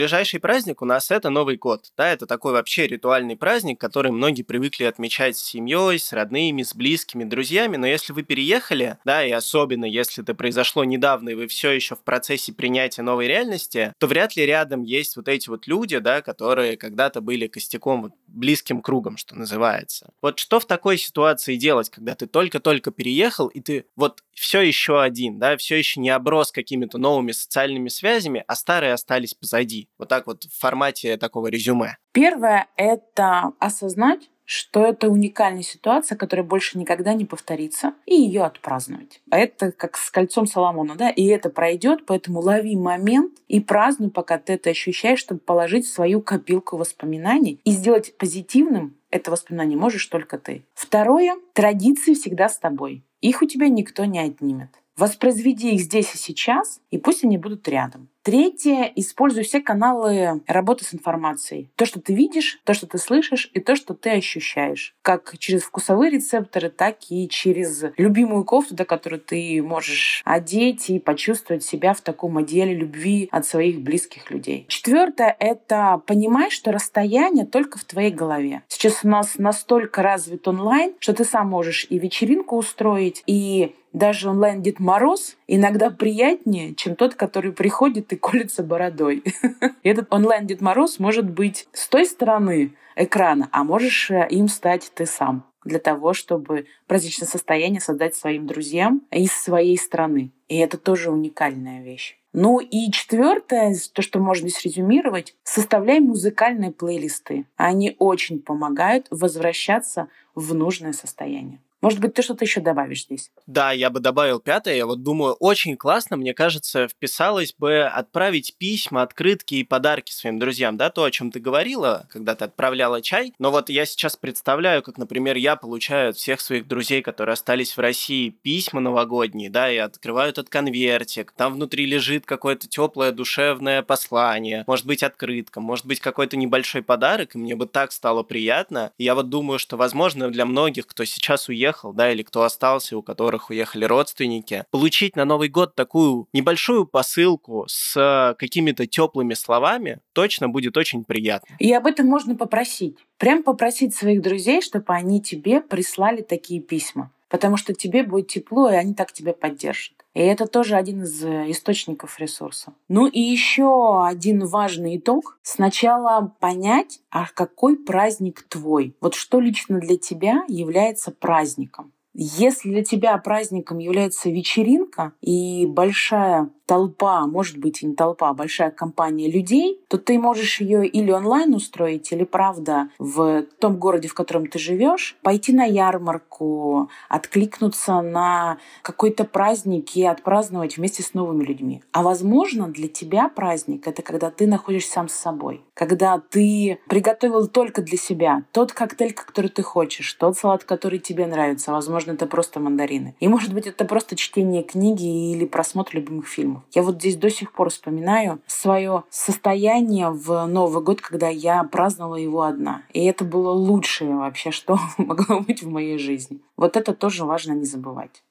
Ближайший 0.00 0.40
праздник 0.40 0.80
у 0.80 0.86
нас 0.86 1.10
это 1.10 1.28
Новый 1.28 1.58
год. 1.58 1.92
Да, 1.94 2.10
это 2.10 2.24
такой 2.24 2.52
вообще 2.52 2.86
ритуальный 2.86 3.36
праздник, 3.36 3.78
который 3.78 4.10
многие 4.10 4.44
привыкли 4.44 4.84
отмечать 4.84 5.36
с 5.36 5.42
семьей, 5.44 5.98
с 5.98 6.14
родными, 6.14 6.62
с 6.62 6.74
близкими, 6.74 7.24
друзьями. 7.24 7.76
Но 7.76 7.86
если 7.86 8.14
вы 8.14 8.22
переехали, 8.22 8.96
да, 9.04 9.22
и 9.22 9.30
особенно 9.30 9.84
если 9.84 10.22
это 10.22 10.34
произошло 10.34 10.84
недавно, 10.84 11.28
и 11.28 11.34
вы 11.34 11.48
все 11.48 11.72
еще 11.72 11.96
в 11.96 12.02
процессе 12.02 12.54
принятия 12.54 13.02
новой 13.02 13.26
реальности, 13.26 13.92
то 13.98 14.06
вряд 14.06 14.36
ли 14.36 14.46
рядом 14.46 14.84
есть 14.84 15.16
вот 15.16 15.28
эти 15.28 15.50
вот 15.50 15.66
люди, 15.66 15.98
да, 15.98 16.22
которые 16.22 16.78
когда-то 16.78 17.20
были 17.20 17.46
костяком, 17.46 18.04
вот, 18.04 18.12
близким 18.26 18.80
кругом, 18.80 19.18
что 19.18 19.36
называется. 19.36 20.14
Вот 20.22 20.38
что 20.38 20.60
в 20.60 20.64
такой 20.64 20.96
ситуации 20.96 21.56
делать, 21.56 21.90
когда 21.90 22.14
ты 22.14 22.26
только-только 22.26 22.90
переехал, 22.90 23.48
и 23.48 23.60
ты 23.60 23.84
вот 23.96 24.22
все 24.32 24.62
еще 24.62 25.02
один, 25.02 25.38
да, 25.38 25.58
все 25.58 25.76
еще 25.76 26.00
не 26.00 26.08
оброс 26.08 26.52
какими-то 26.52 26.96
новыми 26.96 27.32
социальными 27.32 27.90
связями, 27.90 28.42
а 28.46 28.56
старые 28.56 28.94
остались 28.94 29.34
позади. 29.34 29.89
Вот 29.98 30.08
так 30.08 30.26
вот 30.26 30.44
в 30.44 30.58
формате 30.58 31.16
такого 31.16 31.48
резюме. 31.48 31.96
Первое— 32.12 32.68
это 32.76 33.52
осознать, 33.58 34.30
что 34.44 34.84
это 34.84 35.08
уникальная 35.08 35.62
ситуация, 35.62 36.16
которая 36.16 36.44
больше 36.44 36.76
никогда 36.76 37.14
не 37.14 37.24
повторится, 37.24 37.94
и 38.04 38.14
ее 38.14 38.42
отпраздновать. 38.42 39.20
А 39.30 39.38
это 39.38 39.70
как 39.70 39.96
с 39.96 40.10
кольцом 40.10 40.46
Соломона, 40.46 40.96
да, 40.96 41.10
и 41.10 41.26
это 41.26 41.50
пройдет, 41.50 42.04
поэтому 42.04 42.40
лови 42.40 42.74
момент 42.76 43.38
и 43.46 43.60
празднуй, 43.60 44.10
пока 44.10 44.38
ты 44.38 44.54
это 44.54 44.70
ощущаешь, 44.70 45.20
чтобы 45.20 45.40
положить 45.40 45.86
свою 45.86 46.20
копилку 46.20 46.76
воспоминаний 46.76 47.60
и 47.64 47.70
сделать 47.70 48.16
позитивным 48.18 48.96
это 49.10 49.30
воспоминание 49.30 49.76
можешь 49.76 50.06
только 50.06 50.38
ты. 50.38 50.64
Второе, 50.74 51.36
традиции 51.52 52.14
всегда 52.14 52.48
с 52.48 52.58
тобой. 52.58 53.04
Их 53.20 53.42
у 53.42 53.46
тебя 53.46 53.68
никто 53.68 54.04
не 54.04 54.20
отнимет. 54.20 54.70
Воспроизведи 54.96 55.74
их 55.74 55.80
здесь 55.80 56.14
и 56.14 56.18
сейчас, 56.18 56.80
и 56.90 56.98
пусть 56.98 57.24
они 57.24 57.38
будут 57.38 57.66
рядом. 57.68 58.08
Третье, 58.22 58.92
используй 58.96 59.44
все 59.44 59.60
каналы 59.60 60.42
работы 60.46 60.84
с 60.84 60.92
информацией. 60.92 61.70
То, 61.76 61.86
что 61.86 62.00
ты 62.00 62.14
видишь, 62.14 62.60
то, 62.64 62.74
что 62.74 62.86
ты 62.86 62.98
слышишь 62.98 63.50
и 63.54 63.60
то, 63.60 63.76
что 63.76 63.94
ты 63.94 64.10
ощущаешь. 64.10 64.94
Как 65.00 65.38
через 65.38 65.62
вкусовые 65.62 66.10
рецепторы, 66.10 66.68
так 66.68 66.98
и 67.08 67.28
через 67.30 67.84
любимую 67.96 68.44
кофту, 68.44 68.74
да, 68.74 68.84
которую 68.84 69.20
ты 69.20 69.62
можешь 69.62 70.20
одеть 70.26 70.90
и 70.90 70.98
почувствовать 70.98 71.64
себя 71.64 71.94
в 71.94 72.02
таком 72.02 72.36
отделе 72.36 72.74
любви 72.74 73.28
от 73.32 73.46
своих 73.46 73.80
близких 73.80 74.30
людей. 74.30 74.66
Четвертое— 74.68 75.34
это 75.38 76.02
понимай, 76.06 76.50
что 76.50 76.72
расстояние 76.72 77.46
только 77.46 77.78
в 77.78 77.84
твоей 77.84 78.10
голове. 78.10 78.62
Сейчас 78.68 79.00
у 79.02 79.08
нас 79.08 79.38
настолько 79.38 80.02
развит 80.02 80.46
онлайн, 80.46 80.94
что 80.98 81.14
ты 81.14 81.24
сам 81.24 81.48
можешь 81.48 81.86
и 81.88 81.98
вечеринку 81.98 82.56
устроить, 82.56 83.22
и 83.26 83.74
даже 83.92 84.30
онлайн 84.30 84.62
Дед 84.62 84.78
Мороз 84.78 85.36
иногда 85.48 85.90
приятнее, 85.90 86.74
чем 86.74 86.94
тот, 86.94 87.14
который 87.14 87.52
приходит 87.52 88.09
и 88.12 88.16
колется 88.16 88.62
бородой. 88.62 89.22
Этот 89.82 90.12
онлайн 90.12 90.46
Дед 90.46 90.60
Мороз 90.60 90.98
может 90.98 91.28
быть 91.28 91.68
с 91.72 91.88
той 91.88 92.06
стороны 92.06 92.74
экрана, 92.96 93.48
а 93.52 93.64
можешь 93.64 94.10
э, 94.10 94.26
им 94.30 94.48
стать 94.48 94.90
ты 94.94 95.06
сам 95.06 95.44
для 95.64 95.78
того, 95.78 96.14
чтобы 96.14 96.66
праздничное 96.86 97.28
состояние 97.28 97.80
создать 97.80 98.14
своим 98.14 98.46
друзьям 98.46 99.02
из 99.10 99.32
своей 99.32 99.76
страны. 99.76 100.30
И 100.48 100.56
это 100.56 100.78
тоже 100.78 101.10
уникальная 101.10 101.82
вещь. 101.82 102.16
Ну 102.32 102.60
и 102.60 102.90
четвертое, 102.92 103.76
то, 103.92 104.02
что 104.02 104.20
можно 104.20 104.48
здесь 104.48 104.64
резюмировать, 104.64 105.34
составляй 105.42 106.00
музыкальные 106.00 106.70
плейлисты. 106.70 107.46
Они 107.56 107.96
очень 107.98 108.40
помогают 108.40 109.08
возвращаться 109.10 110.08
в 110.34 110.54
нужное 110.54 110.92
состояние. 110.92 111.60
Может 111.82 111.98
быть, 112.00 112.12
ты 112.12 112.22
что-то 112.22 112.44
еще 112.44 112.60
добавишь 112.60 113.04
здесь? 113.04 113.30
Да, 113.46 113.72
я 113.72 113.88
бы 113.88 114.00
добавил 114.00 114.38
пятое. 114.38 114.76
Я 114.76 114.86
вот 114.86 115.02
думаю, 115.02 115.32
очень 115.34 115.76
классно, 115.76 116.16
мне 116.16 116.34
кажется, 116.34 116.88
вписалось 116.88 117.54
бы 117.56 117.84
отправить 117.84 118.54
письма, 118.58 119.02
открытки 119.02 119.54
и 119.54 119.64
подарки 119.64 120.12
своим 120.12 120.38
друзьям, 120.38 120.76
да, 120.76 120.90
то, 120.90 121.04
о 121.04 121.10
чем 121.10 121.30
ты 121.30 121.40
говорила, 121.40 122.06
когда 122.10 122.34
ты 122.34 122.44
отправляла 122.44 123.00
чай. 123.00 123.32
Но 123.38 123.50
вот 123.50 123.70
я 123.70 123.86
сейчас 123.86 124.16
представляю, 124.16 124.82
как, 124.82 124.98
например, 124.98 125.36
я 125.36 125.56
получаю 125.56 126.10
от 126.10 126.16
всех 126.16 126.42
своих 126.42 126.68
друзей, 126.68 127.00
которые 127.00 127.32
остались 127.32 127.74
в 127.76 127.80
России, 127.80 128.28
письма 128.28 128.80
новогодние, 128.80 129.48
да, 129.48 129.72
и 129.72 129.78
открываю 129.78 130.30
этот 130.30 130.50
конвертик. 130.50 131.32
Там 131.32 131.54
внутри 131.54 131.86
лежит 131.86 132.26
какое-то 132.26 132.68
теплое, 132.68 133.10
душевное 133.12 133.82
послание, 133.82 134.64
может 134.66 134.84
быть, 134.84 135.02
открытка, 135.02 135.60
может 135.60 135.86
быть, 135.86 136.00
какой-то 136.00 136.36
небольшой 136.36 136.82
подарок, 136.82 137.34
и 137.34 137.38
мне 137.38 137.56
бы 137.56 137.66
так 137.66 137.92
стало 137.92 138.22
приятно. 138.22 138.92
И 138.98 139.04
я 139.04 139.14
вот 139.14 139.30
думаю, 139.30 139.58
что, 139.58 139.78
возможно, 139.78 140.30
для 140.30 140.44
многих, 140.44 140.86
кто 140.86 141.04
сейчас 141.04 141.48
уехал, 141.48 141.69
уехал, 141.70 141.92
да, 141.92 142.12
или 142.12 142.22
кто 142.22 142.42
остался, 142.42 142.96
у 142.96 143.02
которых 143.02 143.50
уехали 143.50 143.84
родственники, 143.84 144.64
получить 144.70 145.16
на 145.16 145.24
Новый 145.24 145.48
год 145.48 145.74
такую 145.74 146.26
небольшую 146.32 146.86
посылку 146.86 147.64
с 147.68 148.34
какими-то 148.38 148.86
теплыми 148.86 149.34
словами 149.34 150.00
точно 150.12 150.48
будет 150.48 150.76
очень 150.76 151.04
приятно. 151.04 151.56
И 151.58 151.72
об 151.72 151.86
этом 151.86 152.06
можно 152.06 152.34
попросить. 152.34 152.96
Прям 153.18 153.42
попросить 153.42 153.94
своих 153.94 154.22
друзей, 154.22 154.62
чтобы 154.62 154.92
они 154.94 155.20
тебе 155.20 155.60
прислали 155.60 156.22
такие 156.22 156.60
письма. 156.60 157.10
Потому 157.28 157.56
что 157.56 157.74
тебе 157.74 158.02
будет 158.02 158.26
тепло, 158.26 158.70
и 158.70 158.74
они 158.74 158.92
так 158.92 159.12
тебя 159.12 159.32
поддержат. 159.32 159.99
И 160.14 160.20
это 160.20 160.46
тоже 160.46 160.74
один 160.76 161.02
из 161.04 161.24
э, 161.24 161.50
источников 161.50 162.18
ресурса. 162.18 162.74
Ну 162.88 163.06
и 163.06 163.20
еще 163.20 164.04
один 164.04 164.44
важный 164.46 164.96
итог. 164.96 165.38
Сначала 165.42 166.34
понять, 166.40 167.00
а 167.10 167.26
какой 167.32 167.76
праздник 167.76 168.42
твой. 168.48 168.96
Вот 169.00 169.14
что 169.14 169.40
лично 169.40 169.78
для 169.78 169.96
тебя 169.96 170.44
является 170.48 171.12
праздником. 171.12 171.92
Если 172.12 172.70
для 172.70 172.82
тебя 172.82 173.16
праздником 173.18 173.78
является 173.78 174.30
вечеринка 174.30 175.12
и 175.20 175.64
большая 175.66 176.50
толпа, 176.70 177.26
может 177.26 177.58
быть 177.58 177.82
и 177.82 177.86
не 177.86 177.96
толпа, 177.96 178.28
а 178.28 178.32
большая 178.32 178.70
компания 178.70 179.28
людей, 179.28 179.80
то 179.88 179.98
ты 179.98 180.20
можешь 180.20 180.60
ее 180.60 180.86
или 180.86 181.10
онлайн 181.10 181.52
устроить, 181.52 182.12
или, 182.12 182.22
правда, 182.22 182.90
в 183.00 183.42
том 183.58 183.76
городе, 183.76 184.06
в 184.06 184.14
котором 184.14 184.46
ты 184.46 184.60
живешь, 184.60 185.18
пойти 185.22 185.52
на 185.52 185.64
ярмарку, 185.64 186.88
откликнуться 187.08 188.00
на 188.02 188.58
какой-то 188.82 189.24
праздник 189.24 189.96
и 189.96 190.04
отпраздновать 190.04 190.76
вместе 190.76 191.02
с 191.02 191.12
новыми 191.12 191.42
людьми. 191.42 191.82
А 191.90 192.04
возможно, 192.04 192.68
для 192.68 192.86
тебя 192.86 193.28
праздник— 193.28 193.86
это 193.88 194.02
когда 194.02 194.30
ты 194.30 194.46
находишься 194.46 194.92
сам 194.92 195.08
с 195.08 195.14
собой, 195.14 195.64
когда 195.74 196.20
ты 196.20 196.78
приготовил 196.86 197.48
только 197.48 197.82
для 197.82 197.98
себя 197.98 198.44
тот 198.52 198.72
коктейль, 198.72 199.12
который 199.12 199.50
ты 199.50 199.64
хочешь, 199.64 200.12
тот 200.14 200.38
салат, 200.38 200.62
который 200.62 201.00
тебе 201.00 201.26
нравится. 201.26 201.72
Возможно, 201.72 202.12
это 202.12 202.28
просто 202.28 202.60
мандарины. 202.60 203.16
И, 203.18 203.26
может 203.26 203.52
быть, 203.52 203.66
это 203.66 203.84
просто 203.84 204.14
чтение 204.14 204.62
книги 204.62 205.32
или 205.32 205.44
просмотр 205.46 205.96
любимых 205.96 206.28
фильмов. 206.28 206.59
Я 206.72 206.82
вот 206.82 206.96
здесь 206.96 207.16
до 207.16 207.30
сих 207.30 207.52
пор 207.52 207.70
вспоминаю 207.70 208.40
свое 208.46 209.04
состояние 209.10 210.10
в 210.10 210.46
Новый 210.46 210.82
год, 210.82 211.00
когда 211.00 211.28
я 211.28 211.62
праздновала 211.64 212.16
его 212.16 212.42
одна. 212.42 212.82
И 212.92 213.04
это 213.04 213.24
было 213.24 213.50
лучшее 213.50 214.14
вообще, 214.14 214.50
что 214.50 214.78
могло 214.98 215.40
быть 215.40 215.62
в 215.62 215.68
моей 215.68 215.98
жизни. 215.98 216.40
Вот 216.56 216.76
это 216.76 216.94
тоже 216.94 217.24
важно 217.24 217.52
не 217.52 217.64
забывать. 217.64 218.22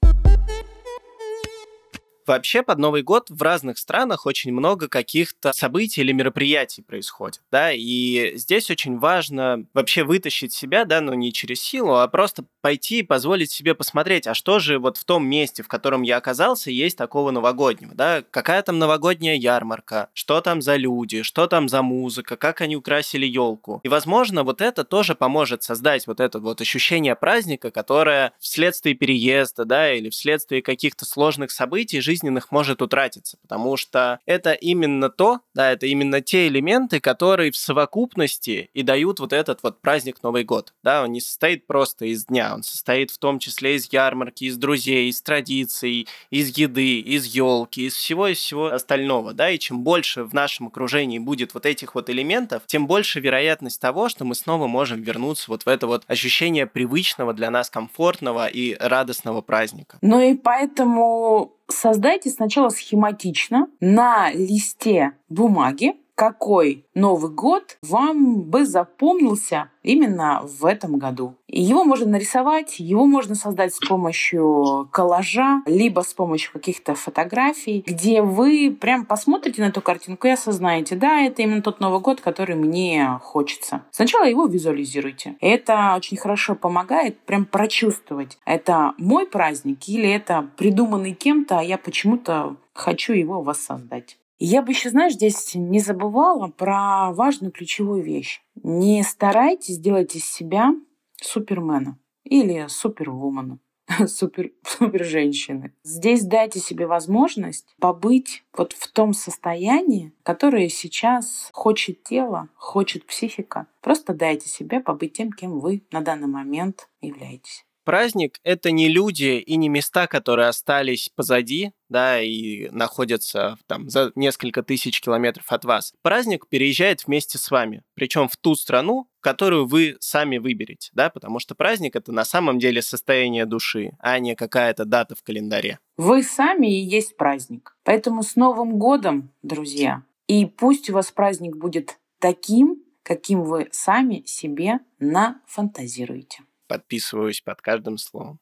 Вообще 2.29 2.61
под 2.61 2.77
Новый 2.77 3.01
год 3.01 3.31
в 3.31 3.41
разных 3.41 3.79
странах 3.79 4.27
очень 4.27 4.51
много 4.51 4.87
каких-то 4.87 5.51
событий 5.51 6.01
или 6.01 6.11
мероприятий 6.11 6.83
происходит, 6.83 7.41
да, 7.51 7.71
и 7.73 8.33
здесь 8.35 8.69
очень 8.69 8.99
важно 8.99 9.65
вообще 9.73 10.03
вытащить 10.03 10.53
себя, 10.53 10.85
да, 10.85 11.01
но 11.01 11.15
не 11.15 11.33
через 11.33 11.59
силу, 11.59 11.95
а 11.95 12.07
просто 12.07 12.45
пойти 12.61 12.99
и 12.99 13.03
позволить 13.03 13.49
себе 13.49 13.73
посмотреть, 13.73 14.27
а 14.27 14.35
что 14.35 14.59
же 14.59 14.77
вот 14.77 14.97
в 14.97 15.05
том 15.05 15.25
месте, 15.25 15.63
в 15.63 15.67
котором 15.67 16.03
я 16.03 16.17
оказался, 16.17 16.69
есть 16.69 16.99
такого 16.99 17.31
новогоднего, 17.31 17.95
да, 17.95 18.23
какая 18.29 18.61
там 18.61 18.77
новогодняя 18.77 19.35
ярмарка, 19.35 20.09
что 20.13 20.39
там 20.41 20.61
за 20.61 20.75
люди, 20.75 21.23
что 21.23 21.47
там 21.47 21.67
за 21.67 21.81
музыка, 21.81 22.37
как 22.37 22.61
они 22.61 22.75
украсили 22.75 23.25
елку. 23.25 23.79
И, 23.81 23.89
возможно, 23.89 24.43
вот 24.43 24.61
это 24.61 24.83
тоже 24.83 25.15
поможет 25.15 25.63
создать 25.63 26.05
вот 26.05 26.19
это 26.19 26.39
вот 26.39 26.61
ощущение 26.61 27.15
праздника, 27.15 27.71
которое 27.71 28.33
вследствие 28.37 28.93
переезда, 28.93 29.65
да, 29.65 29.91
или 29.91 30.11
вследствие 30.11 30.61
каких-то 30.61 31.05
сложных 31.05 31.49
событий 31.49 32.01
жизнь 32.01 32.18
жизненных 32.19 32.51
может 32.51 32.81
утратиться, 32.81 33.37
потому 33.41 33.77
что 33.77 34.19
это 34.25 34.51
именно 34.51 35.09
то, 35.09 35.39
да, 35.53 35.71
это 35.71 35.85
именно 35.85 36.21
те 36.21 36.47
элементы, 36.47 36.99
которые 36.99 37.51
в 37.51 37.57
совокупности 37.57 38.69
и 38.73 38.83
дают 38.83 39.19
вот 39.19 39.33
этот 39.33 39.63
вот 39.63 39.81
праздник 39.81 40.21
Новый 40.23 40.43
год, 40.43 40.73
да, 40.83 41.03
он 41.03 41.11
не 41.11 41.21
состоит 41.21 41.65
просто 41.67 42.05
из 42.05 42.25
дня, 42.25 42.53
он 42.53 42.63
состоит 42.63 43.11
в 43.11 43.17
том 43.17 43.39
числе 43.39 43.75
из 43.75 43.91
ярмарки, 43.91 44.45
из 44.45 44.57
друзей, 44.57 45.09
из 45.09 45.21
традиций, 45.21 46.07
из 46.29 46.57
еды, 46.57 46.99
из 46.99 47.25
елки, 47.25 47.85
из 47.85 47.93
всего 47.93 48.27
из 48.27 48.37
всего 48.37 48.67
остального, 48.67 49.33
да, 49.33 49.49
и 49.49 49.59
чем 49.59 49.83
больше 49.83 50.23
в 50.23 50.33
нашем 50.33 50.67
окружении 50.67 51.19
будет 51.19 51.53
вот 51.53 51.65
этих 51.65 51.95
вот 51.95 52.09
элементов, 52.09 52.63
тем 52.65 52.87
больше 52.87 53.19
вероятность 53.19 53.79
того, 53.79 54.09
что 54.09 54.25
мы 54.25 54.35
снова 54.35 54.67
можем 54.67 55.01
вернуться 55.01 55.45
вот 55.47 55.63
в 55.63 55.67
это 55.67 55.87
вот 55.87 56.03
ощущение 56.07 56.67
привычного 56.67 57.33
для 57.33 57.49
нас 57.49 57.69
комфортного 57.69 58.47
и 58.47 58.75
радостного 58.79 59.41
праздника. 59.41 59.97
Ну 60.01 60.19
и 60.19 60.35
поэтому 60.35 61.58
создайте 61.71 62.29
сначала 62.29 62.69
схематично 62.69 63.67
на 63.79 64.31
листе 64.31 65.13
бумаги 65.29 65.93
какой 66.19 66.85
Новый 66.95 67.31
год 67.31 67.77
вам 67.81 68.41
бы 68.41 68.65
запомнился 68.65 69.69
именно 69.83 70.41
в 70.43 70.65
этом 70.65 70.99
году. 70.99 71.35
Его 71.47 71.85
можно 71.85 72.07
нарисовать, 72.07 72.77
его 72.77 73.05
можно 73.05 73.35
создать 73.35 73.73
с 73.73 73.79
помощью 73.79 74.89
коллажа, 74.91 75.61
либо 75.65 76.01
с 76.01 76.13
помощью 76.13 76.51
каких-то 76.51 76.93
фотографий, 76.93 77.85
где 77.87 78.21
вы 78.21 78.77
прям 78.77 79.05
посмотрите 79.05 79.61
на 79.61 79.67
эту 79.67 79.79
картинку 79.81 80.27
и 80.27 80.31
осознаете, 80.31 80.97
да, 80.97 81.21
это 81.21 81.41
именно 81.41 81.61
тот 81.61 81.79
Новый 81.79 82.01
год, 82.01 82.19
который 82.19 82.57
мне 82.57 83.17
хочется. 83.23 83.83
Сначала 83.89 84.25
его 84.25 84.45
визуализируйте. 84.45 85.37
Это 85.39 85.93
очень 85.95 86.17
хорошо 86.17 86.53
помогает 86.53 87.17
прям 87.21 87.45
прочувствовать, 87.45 88.37
это 88.45 88.93
мой 88.97 89.25
праздник 89.25 89.87
или 89.87 90.09
это 90.09 90.49
придуманный 90.57 91.13
кем-то, 91.13 91.59
а 91.59 91.63
я 91.63 91.77
почему-то 91.77 92.57
хочу 92.73 93.13
его 93.13 93.41
воссоздать. 93.41 94.18
Я 94.39 94.61
бы 94.61 94.71
еще, 94.71 94.89
знаешь, 94.89 95.13
здесь 95.13 95.53
не 95.53 95.79
забывала 95.79 96.47
про 96.47 97.11
важную 97.11 97.51
ключевую 97.51 98.01
вещь. 98.01 98.41
Не 98.63 99.03
старайтесь 99.03 99.75
сделать 99.75 100.15
из 100.15 100.25
себя 100.25 100.73
супермена 101.21 101.99
или 102.23 102.65
супервумана, 102.69 103.59
супер, 104.07 104.51
супер 104.63 105.03
женщины. 105.03 105.73
Здесь 105.83 106.23
дайте 106.23 106.59
себе 106.61 106.87
возможность 106.87 107.75
побыть 107.81 108.45
вот 108.55 108.71
в 108.71 108.89
том 108.93 109.13
состоянии, 109.13 110.13
которое 110.23 110.69
сейчас 110.69 111.49
хочет 111.51 112.03
тело, 112.03 112.47
хочет 112.55 113.05
психика. 113.05 113.67
Просто 113.81 114.13
дайте 114.13 114.47
себе 114.47 114.79
побыть 114.79 115.13
тем, 115.13 115.33
кем 115.33 115.59
вы 115.59 115.83
на 115.91 115.99
данный 115.99 116.27
момент 116.27 116.87
являетесь 117.01 117.65
праздник— 117.89 118.39
это 118.43 118.69
не 118.69 118.87
люди 118.87 119.39
и 119.39 119.55
не 119.55 119.67
места, 119.67 120.05
которые 120.05 120.47
остались 120.47 121.09
позади, 121.09 121.71
да, 121.89 122.21
и 122.21 122.69
находятся 122.69 123.57
там 123.65 123.89
за 123.89 124.11
несколько 124.13 124.61
тысяч 124.61 125.01
километров 125.01 125.51
от 125.51 125.65
вас. 125.65 125.93
Праздник 126.03 126.47
переезжает 126.47 127.07
вместе 127.07 127.39
с 127.39 127.49
вами, 127.49 127.81
причем 127.95 128.27
в 128.27 128.37
ту 128.37 128.53
страну, 128.53 129.07
которую 129.21 129.65
вы 129.65 129.97
сами 130.01 130.37
выберете, 130.37 130.91
да, 130.93 131.09
потому 131.09 131.39
что 131.39 131.55
праздник— 131.55 131.95
это 131.95 132.11
на 132.11 132.25
самом 132.25 132.59
деле 132.59 132.83
состояние 132.83 133.47
души, 133.47 133.93
а 133.97 134.19
не 134.19 134.35
какая-то 134.35 134.85
дата 134.85 135.15
в 135.15 135.23
календаре. 135.23 135.79
Вы 135.97 136.21
сами 136.21 136.67
и 136.67 136.85
есть 136.85 137.17
праздник. 137.17 137.75
Поэтому 137.83 138.21
с 138.21 138.35
Новым 138.35 138.77
годом, 138.77 139.31
друзья! 139.41 140.03
И 140.27 140.45
пусть 140.45 140.91
у 140.91 140.93
вас 140.93 141.09
праздник 141.09 141.57
будет 141.57 141.97
таким, 142.19 142.83
каким 143.01 143.41
вы 143.41 143.67
сами 143.71 144.21
себе 144.27 144.81
нафантазируете 144.99 146.43
подписываюсь 146.69 147.41
под 147.41 147.61
каждым 147.61 147.97
словом. 147.99 148.39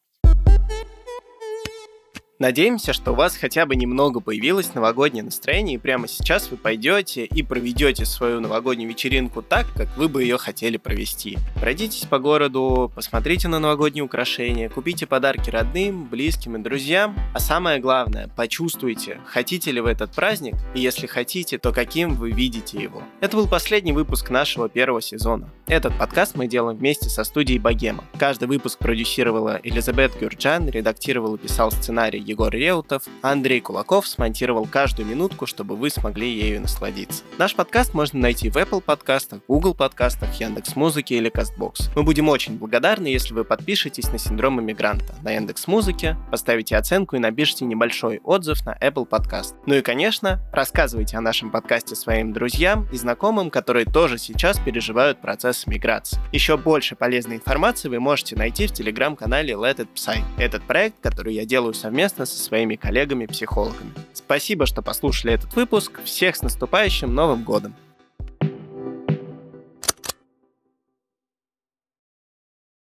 Надеемся, 2.39 2.93
что 2.93 3.13
у 3.13 3.15
вас 3.15 3.35
хотя 3.35 3.65
бы 3.65 3.75
немного 3.75 4.19
появилось 4.19 4.75
новогоднее 4.75 5.23
настроение, 5.23 5.77
и 5.77 5.79
прямо 5.79 6.07
сейчас 6.07 6.51
вы 6.51 6.57
пойдете 6.57 7.25
и 7.25 7.41
проведете 7.41 8.05
свою 8.05 8.39
новогоднюю 8.41 8.87
вечеринку 8.87 9.41
так, 9.41 9.65
как 9.75 9.97
вы 9.97 10.07
бы 10.07 10.21
ее 10.21 10.37
хотели 10.37 10.77
провести. 10.77 11.39
Пройдитесь 11.59 12.05
по 12.05 12.19
городу, 12.19 12.91
посмотрите 12.93 13.47
на 13.47 13.57
новогодние 13.57 14.03
украшения, 14.03 14.69
купите 14.69 15.07
подарки 15.07 15.49
родным, 15.49 16.05
близким 16.05 16.57
и 16.57 16.59
друзьям, 16.59 17.17
а 17.33 17.39
самое 17.39 17.79
главное, 17.79 18.29
почувствуйте, 18.35 19.19
хотите 19.25 19.71
ли 19.71 19.81
вы 19.81 19.89
этот 19.89 20.11
праздник, 20.11 20.53
и 20.75 20.79
если 20.79 21.07
хотите, 21.07 21.57
то 21.57 21.73
каким 21.73 22.13
вы 22.13 22.29
видите 22.29 22.79
его. 22.79 23.01
Это 23.19 23.35
был 23.35 23.47
последний 23.47 23.93
выпуск 23.93 24.29
нашего 24.29 24.69
первого 24.69 25.01
сезона. 25.01 25.49
Этот 25.65 25.97
подкаст 25.97 26.35
мы 26.35 26.45
делаем 26.45 26.77
вместе 26.77 27.09
со 27.09 27.23
студией 27.23 27.57
Богема. 27.57 28.03
Каждый 28.19 28.47
выпуск 28.47 28.77
продюсировала 28.77 29.59
Элизабет 29.63 30.15
Гюрджан, 30.19 30.69
редактировал 30.69 31.33
и 31.33 31.39
писал 31.39 31.71
сценарий 31.71 32.26
Егор 32.27 32.51
Реутов, 32.51 33.03
Андрей 33.21 33.61
Кулаков 33.61 34.05
смонтировал 34.05 34.65
каждую 34.65 35.07
минутку, 35.07 35.45
чтобы 35.45 35.77
вы 35.77 35.89
смогли 35.89 36.29
ею 36.29 36.59
насладиться. 36.59 37.23
Наш 37.37 37.55
подкаст 37.55 37.93
можно 37.93 38.19
найти 38.19 38.49
в 38.49 38.57
Apple 38.57 38.81
подкастах, 38.81 39.39
Google 39.47 39.73
подкастах, 39.73 40.37
Яндекс 40.37 40.75
Музыке 40.75 41.15
или 41.15 41.31
Castbox. 41.31 41.89
Мы 41.95 42.03
будем 42.03 42.27
очень 42.27 42.57
благодарны, 42.57 43.07
если 43.07 43.33
вы 43.33 43.45
подпишетесь 43.45 44.11
на 44.11 44.17
синдром 44.17 44.59
иммигранта 44.59 45.15
на 45.23 45.31
Яндекс 45.31 45.67
Музыке, 45.67 46.17
поставите 46.29 46.75
оценку 46.75 47.15
и 47.15 47.19
напишите 47.19 47.63
небольшой 47.63 48.19
отзыв 48.25 48.65
на 48.65 48.77
Apple 48.77 49.05
подкаст. 49.05 49.55
Ну 49.65 49.75
и, 49.75 49.81
конечно, 49.81 50.41
рассказывайте 50.51 51.15
о 51.15 51.21
нашем 51.21 51.49
подкасте 51.49 51.95
своим 51.95 52.33
друзьям 52.33 52.89
и 52.91 52.97
знакомым, 52.97 53.49
которые 53.49 53.85
тоже 53.85 54.17
сейчас 54.17 54.59
переживают 54.59 55.21
процесс 55.21 55.65
миграции. 55.65 56.19
Еще 56.33 56.57
больше 56.57 56.97
полезной 56.97 57.37
информации 57.37 57.87
вы 57.87 58.01
можете 58.01 58.35
найти 58.35 58.67
в 58.67 58.73
телеграм-канале 58.73 59.53
Let 59.53 59.77
It 59.77 59.87
Psy. 59.95 60.17
Этот 60.37 60.63
проект, 60.63 60.99
который 60.99 61.33
я 61.33 61.45
делаю 61.45 61.73
совместно 61.73 62.16
совместно 62.17 62.25
со 62.25 62.43
своими 62.43 62.75
коллегами-психологами. 62.75 63.91
Спасибо, 64.13 64.65
что 64.65 64.81
послушали 64.81 65.33
этот 65.33 65.55
выпуск. 65.55 65.99
Всех 66.03 66.35
с 66.35 66.41
наступающим 66.41 67.13
Новым 67.13 67.43
годом! 67.43 67.75